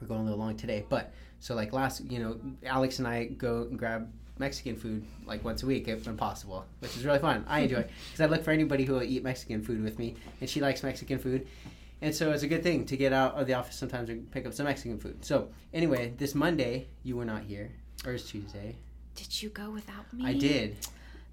We're 0.00 0.06
going 0.06 0.20
a 0.20 0.24
little 0.24 0.38
long 0.38 0.56
today, 0.56 0.84
but 0.88 1.12
so 1.40 1.54
like 1.54 1.72
last, 1.72 2.04
you 2.04 2.20
know, 2.20 2.38
Alex 2.64 2.98
and 2.98 3.08
I 3.08 3.24
go 3.24 3.62
and 3.62 3.78
grab 3.78 4.08
Mexican 4.38 4.76
food 4.76 5.04
like 5.26 5.44
once 5.44 5.62
a 5.62 5.66
week 5.66 5.88
if 5.88 6.16
possible, 6.16 6.64
which 6.80 6.96
is 6.96 7.04
really 7.04 7.18
fun. 7.18 7.44
I 7.48 7.60
enjoy 7.60 7.82
because 7.82 8.20
I 8.20 8.26
look 8.26 8.44
for 8.44 8.50
anybody 8.50 8.84
who 8.84 8.94
will 8.94 9.02
eat 9.02 9.22
Mexican 9.22 9.62
food 9.62 9.82
with 9.82 9.98
me, 9.98 10.14
and 10.40 10.48
she 10.48 10.60
likes 10.60 10.82
Mexican 10.82 11.18
food. 11.18 11.46
And 12.00 12.14
so 12.14 12.30
it's 12.30 12.44
a 12.44 12.48
good 12.48 12.62
thing 12.62 12.84
to 12.86 12.96
get 12.96 13.12
out 13.12 13.34
of 13.34 13.48
the 13.48 13.54
office 13.54 13.74
sometimes 13.74 14.08
and 14.08 14.30
pick 14.30 14.46
up 14.46 14.54
some 14.54 14.66
Mexican 14.66 14.98
food. 14.98 15.24
So 15.24 15.48
anyway, 15.74 16.14
this 16.16 16.34
Monday 16.34 16.86
you 17.02 17.16
were 17.16 17.24
not 17.24 17.42
here, 17.42 17.72
or 18.06 18.12
it's 18.12 18.30
Tuesday. 18.30 18.76
Did 19.16 19.42
you 19.42 19.48
go 19.48 19.70
without 19.70 20.12
me? 20.12 20.24
I 20.24 20.34
did. 20.34 20.76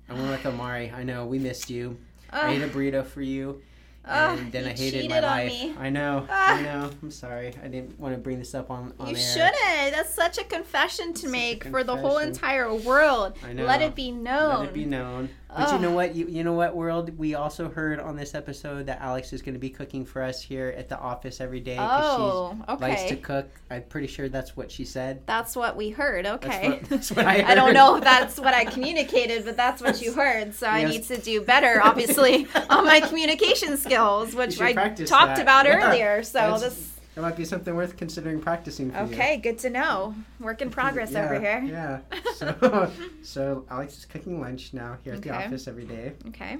I 0.09 0.13
went 0.13 0.29
with 0.29 0.45
Amari. 0.45 0.91
I 0.91 1.03
know 1.03 1.25
we 1.25 1.38
missed 1.38 1.69
you. 1.69 1.97
I 2.31 2.53
ate 2.53 2.63
a 2.63 2.67
burrito 2.67 3.05
for 3.05 3.21
you 3.21 3.61
Ah, 4.08 4.38
and 4.38 4.52
then 4.52 4.65
I 4.65 4.74
hated 4.74 5.10
my 5.10 5.20
life. 5.20 5.78
I 5.80 5.89
know. 5.89 6.26
I 6.30 6.60
ah. 6.60 6.62
know. 6.62 6.89
I'm 7.02 7.12
sorry. 7.12 7.54
I 7.63 7.68
didn't 7.68 8.00
want 8.00 8.13
to 8.13 8.20
bring 8.20 8.39
this 8.39 8.54
up 8.54 8.70
on, 8.70 8.94
on 9.00 9.08
You 9.08 9.15
air. 9.15 9.22
shouldn't. 9.22 9.96
That's 9.96 10.13
such 10.13 10.38
a 10.38 10.44
confession 10.44 11.13
to 11.15 11.30
make 11.30 11.63
for 11.65 11.84
the 11.84 11.96
whole 11.96 12.18
entire 12.18 12.74
world. 12.74 13.38
I 13.44 13.54
know. 13.54 13.65
Let 13.65 13.82
it 13.82 13.96
be 13.96 14.12
known. 14.12 14.60
Let 14.60 14.70
it 14.70 14.74
be 14.74 14.86
known. 14.86 15.30
But 15.56 15.72
you 15.74 15.80
know 15.80 15.91
what? 15.91 16.15
You, 16.15 16.28
you 16.28 16.44
know 16.44 16.54
what, 16.54 16.76
world? 16.76 17.18
We 17.18 17.36
also 17.36 17.70
heard 17.70 18.00
on 18.00 18.15
this 18.15 18.36
episode 18.36 18.86
that 18.88 19.00
Alex 19.02 19.32
is 19.32 19.41
going 19.41 19.54
to 19.54 19.60
be 19.60 19.70
cooking 19.70 20.06
for 20.06 20.22
us 20.22 20.41
here 20.41 20.74
at 20.78 20.89
the 20.89 21.00
office 21.00 21.39
every 21.39 21.62
day. 21.62 21.78
Oh, 21.80 22.56
she 22.56 22.72
okay. 22.74 22.89
likes 22.89 23.04
to 23.04 23.15
cook. 23.15 23.50
I'm 23.72 23.84
pretty 23.84 24.08
sure 24.08 24.28
that's 24.28 24.58
what 24.58 24.70
she 24.70 24.84
said. 24.84 25.22
That's 25.26 25.56
what 25.56 25.78
we 25.78 25.89
heard. 25.89 26.26
Okay. 26.26 26.70
That's 26.70 26.82
what, 26.82 26.89
that's 26.89 27.12
what 27.12 27.26
I 27.26 27.34
heard. 27.36 27.46
I 27.46 27.56
don't 27.56 27.74
know 27.74 27.96
if 27.96 28.04
that's 28.04 28.39
what 28.39 28.54
I 28.54 28.65
communicated, 28.65 29.46
but 29.46 29.56
that's 29.56 29.82
what 29.82 30.02
you 30.02 30.13
heard. 30.13 30.54
So 30.54 30.65
yes. 30.65 30.76
I 30.76 30.84
need 30.89 31.04
to 31.04 31.18
do 31.18 31.41
better, 31.41 31.82
obviously, 31.82 32.48
on 32.70 32.86
my 32.86 33.00
communication 33.00 33.78
skills, 33.78 34.36
which 34.36 34.60
I 34.60 34.74
talked 34.74 35.08
that. 35.08 35.39
about 35.39 35.65
yeah. 35.65 35.88
earlier. 35.88 36.24
So 36.24 36.39
that's, 36.39 36.62
this 36.63 36.94
it 37.15 37.21
might 37.21 37.38
be 37.38 37.45
something 37.45 37.75
worth 37.75 37.95
considering 37.95 38.41
practicing 38.41 38.91
for 38.91 38.99
okay, 38.99 39.36
you. 39.36 39.41
good 39.41 39.58
to 39.60 39.69
know. 39.69 40.13
Work 40.39 40.62
in 40.62 40.69
progress 40.69 41.12
yeah, 41.12 41.25
over 41.25 41.39
here. 41.39 41.63
Yeah. 41.65 41.99
So, 42.36 42.91
so 43.23 43.65
Alex 43.69 43.97
is 43.97 44.04
cooking 44.04 44.41
lunch 44.41 44.73
now 44.73 44.97
here 45.06 45.13
at 45.13 45.19
okay. 45.19 45.30
the 45.30 45.36
office 45.36 45.69
every 45.69 45.86
day. 45.86 46.12
Okay. 46.28 46.58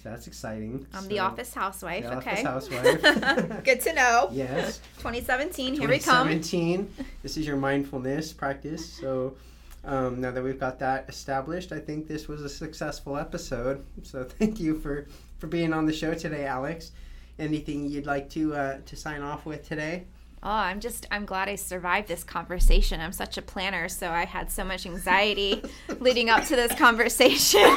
So 0.00 0.10
that's 0.10 0.28
exciting. 0.28 0.86
I'm 0.94 1.02
so, 1.02 1.08
the 1.08 1.18
office 1.18 1.52
housewife. 1.52 2.04
The 2.04 2.18
okay. 2.18 2.44
Office 2.44 2.70
housewife. 2.70 3.64
good 3.64 3.80
to 3.80 3.92
know. 3.92 4.28
Yes. 4.30 4.78
2017. 4.98 5.74
Here 5.74 5.88
we 5.88 5.98
come. 5.98 6.28
2017. 6.28 7.06
This 7.24 7.36
is 7.36 7.44
your 7.44 7.56
mindfulness 7.56 8.32
practice. 8.32 8.88
So. 8.92 9.36
Um, 9.84 10.20
now 10.20 10.32
that 10.32 10.42
we've 10.42 10.58
got 10.58 10.80
that 10.80 11.08
established, 11.08 11.70
I 11.70 11.78
think 11.78 12.08
this 12.08 12.26
was 12.26 12.42
a 12.42 12.48
successful 12.48 13.16
episode. 13.16 13.84
So 14.02 14.24
thank 14.24 14.58
you 14.58 14.80
for, 14.80 15.06
for 15.38 15.46
being 15.46 15.72
on 15.72 15.86
the 15.86 15.92
show 15.92 16.12
today, 16.12 16.44
Alex 16.44 16.90
anything 17.38 17.86
you'd 17.86 18.06
like 18.06 18.30
to 18.30 18.54
uh, 18.54 18.78
to 18.86 18.96
sign 18.96 19.22
off 19.22 19.46
with 19.46 19.66
today? 19.66 20.04
Oh, 20.42 20.50
I'm 20.50 20.80
just, 20.80 21.06
I'm 21.10 21.24
glad 21.24 21.48
I 21.48 21.56
survived 21.56 22.06
this 22.08 22.22
conversation. 22.22 23.00
I'm 23.00 23.10
such 23.10 23.36
a 23.36 23.42
planner, 23.42 23.88
so 23.88 24.10
I 24.10 24.26
had 24.26 24.50
so 24.50 24.64
much 24.64 24.86
anxiety 24.86 25.60
leading 25.98 26.30
up 26.30 26.44
to 26.44 26.54
this 26.54 26.72
conversation. 26.78 27.60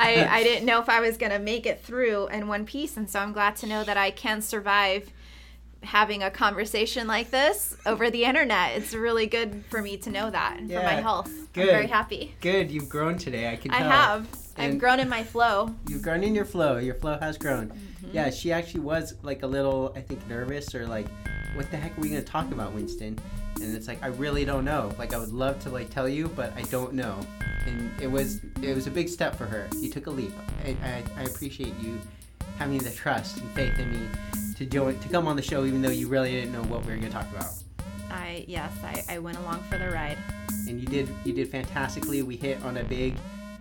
I, 0.00 0.26
I 0.30 0.42
didn't 0.42 0.64
know 0.64 0.80
if 0.80 0.88
I 0.88 1.00
was 1.00 1.18
going 1.18 1.32
to 1.32 1.38
make 1.38 1.66
it 1.66 1.82
through 1.82 2.28
in 2.28 2.48
one 2.48 2.64
piece, 2.64 2.96
and 2.96 3.10
so 3.10 3.18
I'm 3.20 3.32
glad 3.32 3.56
to 3.56 3.66
know 3.66 3.84
that 3.84 3.96
I 3.98 4.10
can 4.10 4.40
survive 4.40 5.10
having 5.82 6.22
a 6.22 6.30
conversation 6.30 7.06
like 7.06 7.30
this 7.30 7.76
over 7.84 8.10
the 8.10 8.24
internet. 8.24 8.76
It's 8.76 8.94
really 8.94 9.26
good 9.26 9.64
for 9.68 9.82
me 9.82 9.96
to 9.98 10.10
know 10.10 10.30
that 10.30 10.56
and 10.58 10.70
for 10.70 10.82
my 10.82 10.94
health. 10.94 11.30
good. 11.52 11.62
I'm 11.62 11.68
very 11.68 11.86
happy. 11.86 12.34
Good, 12.40 12.70
you've 12.70 12.88
grown 12.88 13.18
today. 13.18 13.52
I 13.52 13.56
can 13.56 13.72
I 13.72 13.78
tell. 13.78 13.90
have. 13.90 14.28
I've 14.58 14.70
And- 14.72 14.80
grown 14.80 15.00
in 15.00 15.08
my 15.08 15.22
flow. 15.24 15.74
You've 15.88 16.02
grown 16.02 16.22
in 16.24 16.34
your 16.34 16.44
flow. 16.44 16.78
Your 16.78 16.94
flow 16.94 17.18
has 17.20 17.38
grown. 17.38 17.68
Mm-hmm. 17.68 18.08
Yeah, 18.12 18.30
she 18.30 18.52
actually 18.52 18.80
was 18.80 19.14
like 19.22 19.42
a 19.42 19.46
little, 19.46 19.92
I 19.96 20.00
think, 20.00 20.26
nervous 20.28 20.74
or 20.74 20.86
like, 20.86 21.06
what 21.54 21.70
the 21.70 21.76
heck 21.76 21.96
are 21.96 22.00
we 22.00 22.08
gonna 22.08 22.22
talk 22.22 22.50
about, 22.52 22.72
Winston? 22.72 23.18
And 23.60 23.74
it's 23.74 23.88
like 23.88 24.02
I 24.02 24.08
really 24.08 24.44
don't 24.44 24.64
know. 24.64 24.92
Like 24.98 25.12
I 25.14 25.18
would 25.18 25.32
love 25.32 25.58
to 25.64 25.70
like 25.70 25.90
tell 25.90 26.08
you, 26.08 26.28
but 26.28 26.52
I 26.56 26.62
don't 26.62 26.92
know. 26.94 27.18
And 27.66 27.90
it 28.00 28.06
was 28.10 28.40
it 28.62 28.74
was 28.74 28.86
a 28.86 28.90
big 28.90 29.08
step 29.08 29.34
for 29.36 29.46
her. 29.46 29.68
You 29.80 29.90
took 29.90 30.06
a 30.06 30.10
leap. 30.10 30.32
I, 30.64 30.76
I, 30.84 31.02
I 31.18 31.22
appreciate 31.24 31.74
you 31.80 31.98
having 32.58 32.78
the 32.78 32.90
trust 32.90 33.38
and 33.38 33.50
faith 33.52 33.78
in 33.78 33.90
me 33.92 34.08
to 34.56 34.64
join 34.66 34.98
to 35.00 35.08
come 35.08 35.26
on 35.26 35.36
the 35.36 35.42
show, 35.42 35.64
even 35.64 35.82
though 35.82 35.90
you 35.90 36.06
really 36.08 36.30
didn't 36.32 36.52
know 36.52 36.62
what 36.64 36.84
we 36.84 36.92
were 36.92 36.98
gonna 36.98 37.10
talk 37.10 37.28
about. 37.34 37.50
I 38.10 38.44
yes, 38.46 38.72
I, 38.84 39.02
I 39.08 39.18
went 39.18 39.38
along 39.38 39.62
for 39.64 39.76
the 39.78 39.90
ride. 39.90 40.18
and 40.68 40.80
you 40.80 40.86
did 40.86 41.08
you 41.24 41.32
did 41.32 41.48
fantastically. 41.50 42.22
We 42.22 42.36
hit 42.36 42.62
on 42.62 42.76
a 42.76 42.84
big 42.84 43.16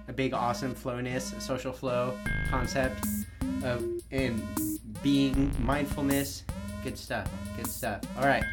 a 0.07 0.13
big 0.13 0.33
awesome 0.33 0.73
flowness, 0.73 1.33
social 1.41 1.71
flow 1.71 2.17
concept 2.49 3.05
of 3.63 3.83
and 4.11 4.41
being 5.03 5.53
mindfulness. 5.59 6.43
Good 6.83 6.97
stuff. 6.97 7.29
Good 7.55 7.67
stuff. 7.67 8.01
All 8.17 8.25
right. 8.25 8.43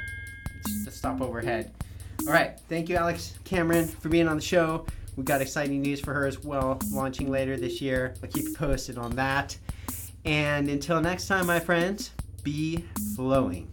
Let's, 0.85 0.97
stop 0.97 1.21
overhead. 1.21 1.73
All 2.27 2.33
right. 2.33 2.59
Thank 2.69 2.89
you, 2.89 2.97
Alex 2.97 3.39
Cameron, 3.45 3.87
for 3.87 4.09
being 4.09 4.29
on 4.29 4.37
the 4.37 4.43
show. 4.43 4.87
We've 5.17 5.27
got 5.27 5.41
exciting 5.41 5.83
news 5.83 6.01
for 6.01 6.13
her 6.13 6.27
as 6.27 6.43
well, 6.43 6.79
launching 6.91 7.31
later 7.31 7.57
this 7.57 7.81
year. 7.81 8.15
I'll 8.23 8.31
keep 8.31 8.45
you 8.45 8.55
posted 8.55 8.99
on 8.99 9.15
that. 9.17 9.57
And 10.25 10.69
until 10.69 11.01
next 11.01 11.29
time, 11.29 11.47
my 11.47 11.61
friends, 11.61 12.11
be 12.43 12.85
flowing. 13.15 13.69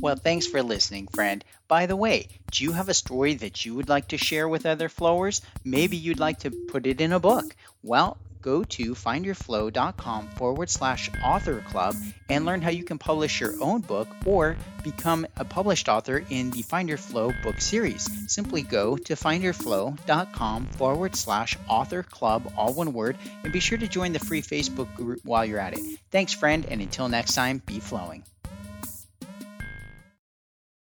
Well, 0.00 0.14
thanks 0.14 0.46
for 0.46 0.62
listening, 0.62 1.08
friend. 1.08 1.44
By 1.66 1.86
the 1.86 1.96
way, 1.96 2.28
do 2.52 2.62
you 2.62 2.72
have 2.72 2.88
a 2.88 2.94
story 2.94 3.34
that 3.34 3.66
you 3.66 3.74
would 3.74 3.88
like 3.88 4.08
to 4.08 4.16
share 4.16 4.48
with 4.48 4.64
other 4.64 4.88
flowers? 4.88 5.42
Maybe 5.64 5.96
you'd 5.96 6.20
like 6.20 6.40
to 6.40 6.50
put 6.50 6.86
it 6.86 7.00
in 7.00 7.12
a 7.12 7.18
book. 7.18 7.56
Well, 7.82 8.16
go 8.40 8.62
to 8.62 8.94
findyourflow.com 8.94 10.28
forward 10.28 10.70
slash 10.70 11.10
author 11.24 11.64
club 11.68 11.96
and 12.28 12.44
learn 12.44 12.62
how 12.62 12.70
you 12.70 12.84
can 12.84 12.98
publish 12.98 13.40
your 13.40 13.54
own 13.60 13.80
book 13.80 14.06
or 14.24 14.56
become 14.84 15.26
a 15.36 15.44
published 15.44 15.88
author 15.88 16.24
in 16.30 16.52
the 16.52 16.62
Find 16.62 16.88
Your 16.88 16.98
Flow 16.98 17.32
book 17.42 17.60
series. 17.60 18.08
Simply 18.32 18.62
go 18.62 18.96
to 18.96 19.14
findyourflow.com 19.14 20.66
forward 20.66 21.16
slash 21.16 21.58
author 21.68 22.04
club, 22.04 22.52
all 22.56 22.72
one 22.72 22.92
word, 22.92 23.16
and 23.42 23.52
be 23.52 23.58
sure 23.58 23.78
to 23.78 23.88
join 23.88 24.12
the 24.12 24.20
free 24.20 24.42
Facebook 24.42 24.94
group 24.94 25.20
while 25.24 25.44
you're 25.44 25.58
at 25.58 25.76
it. 25.76 25.80
Thanks, 26.12 26.32
friend, 26.32 26.64
and 26.70 26.80
until 26.80 27.08
next 27.08 27.34
time, 27.34 27.60
be 27.66 27.80
flowing. 27.80 28.22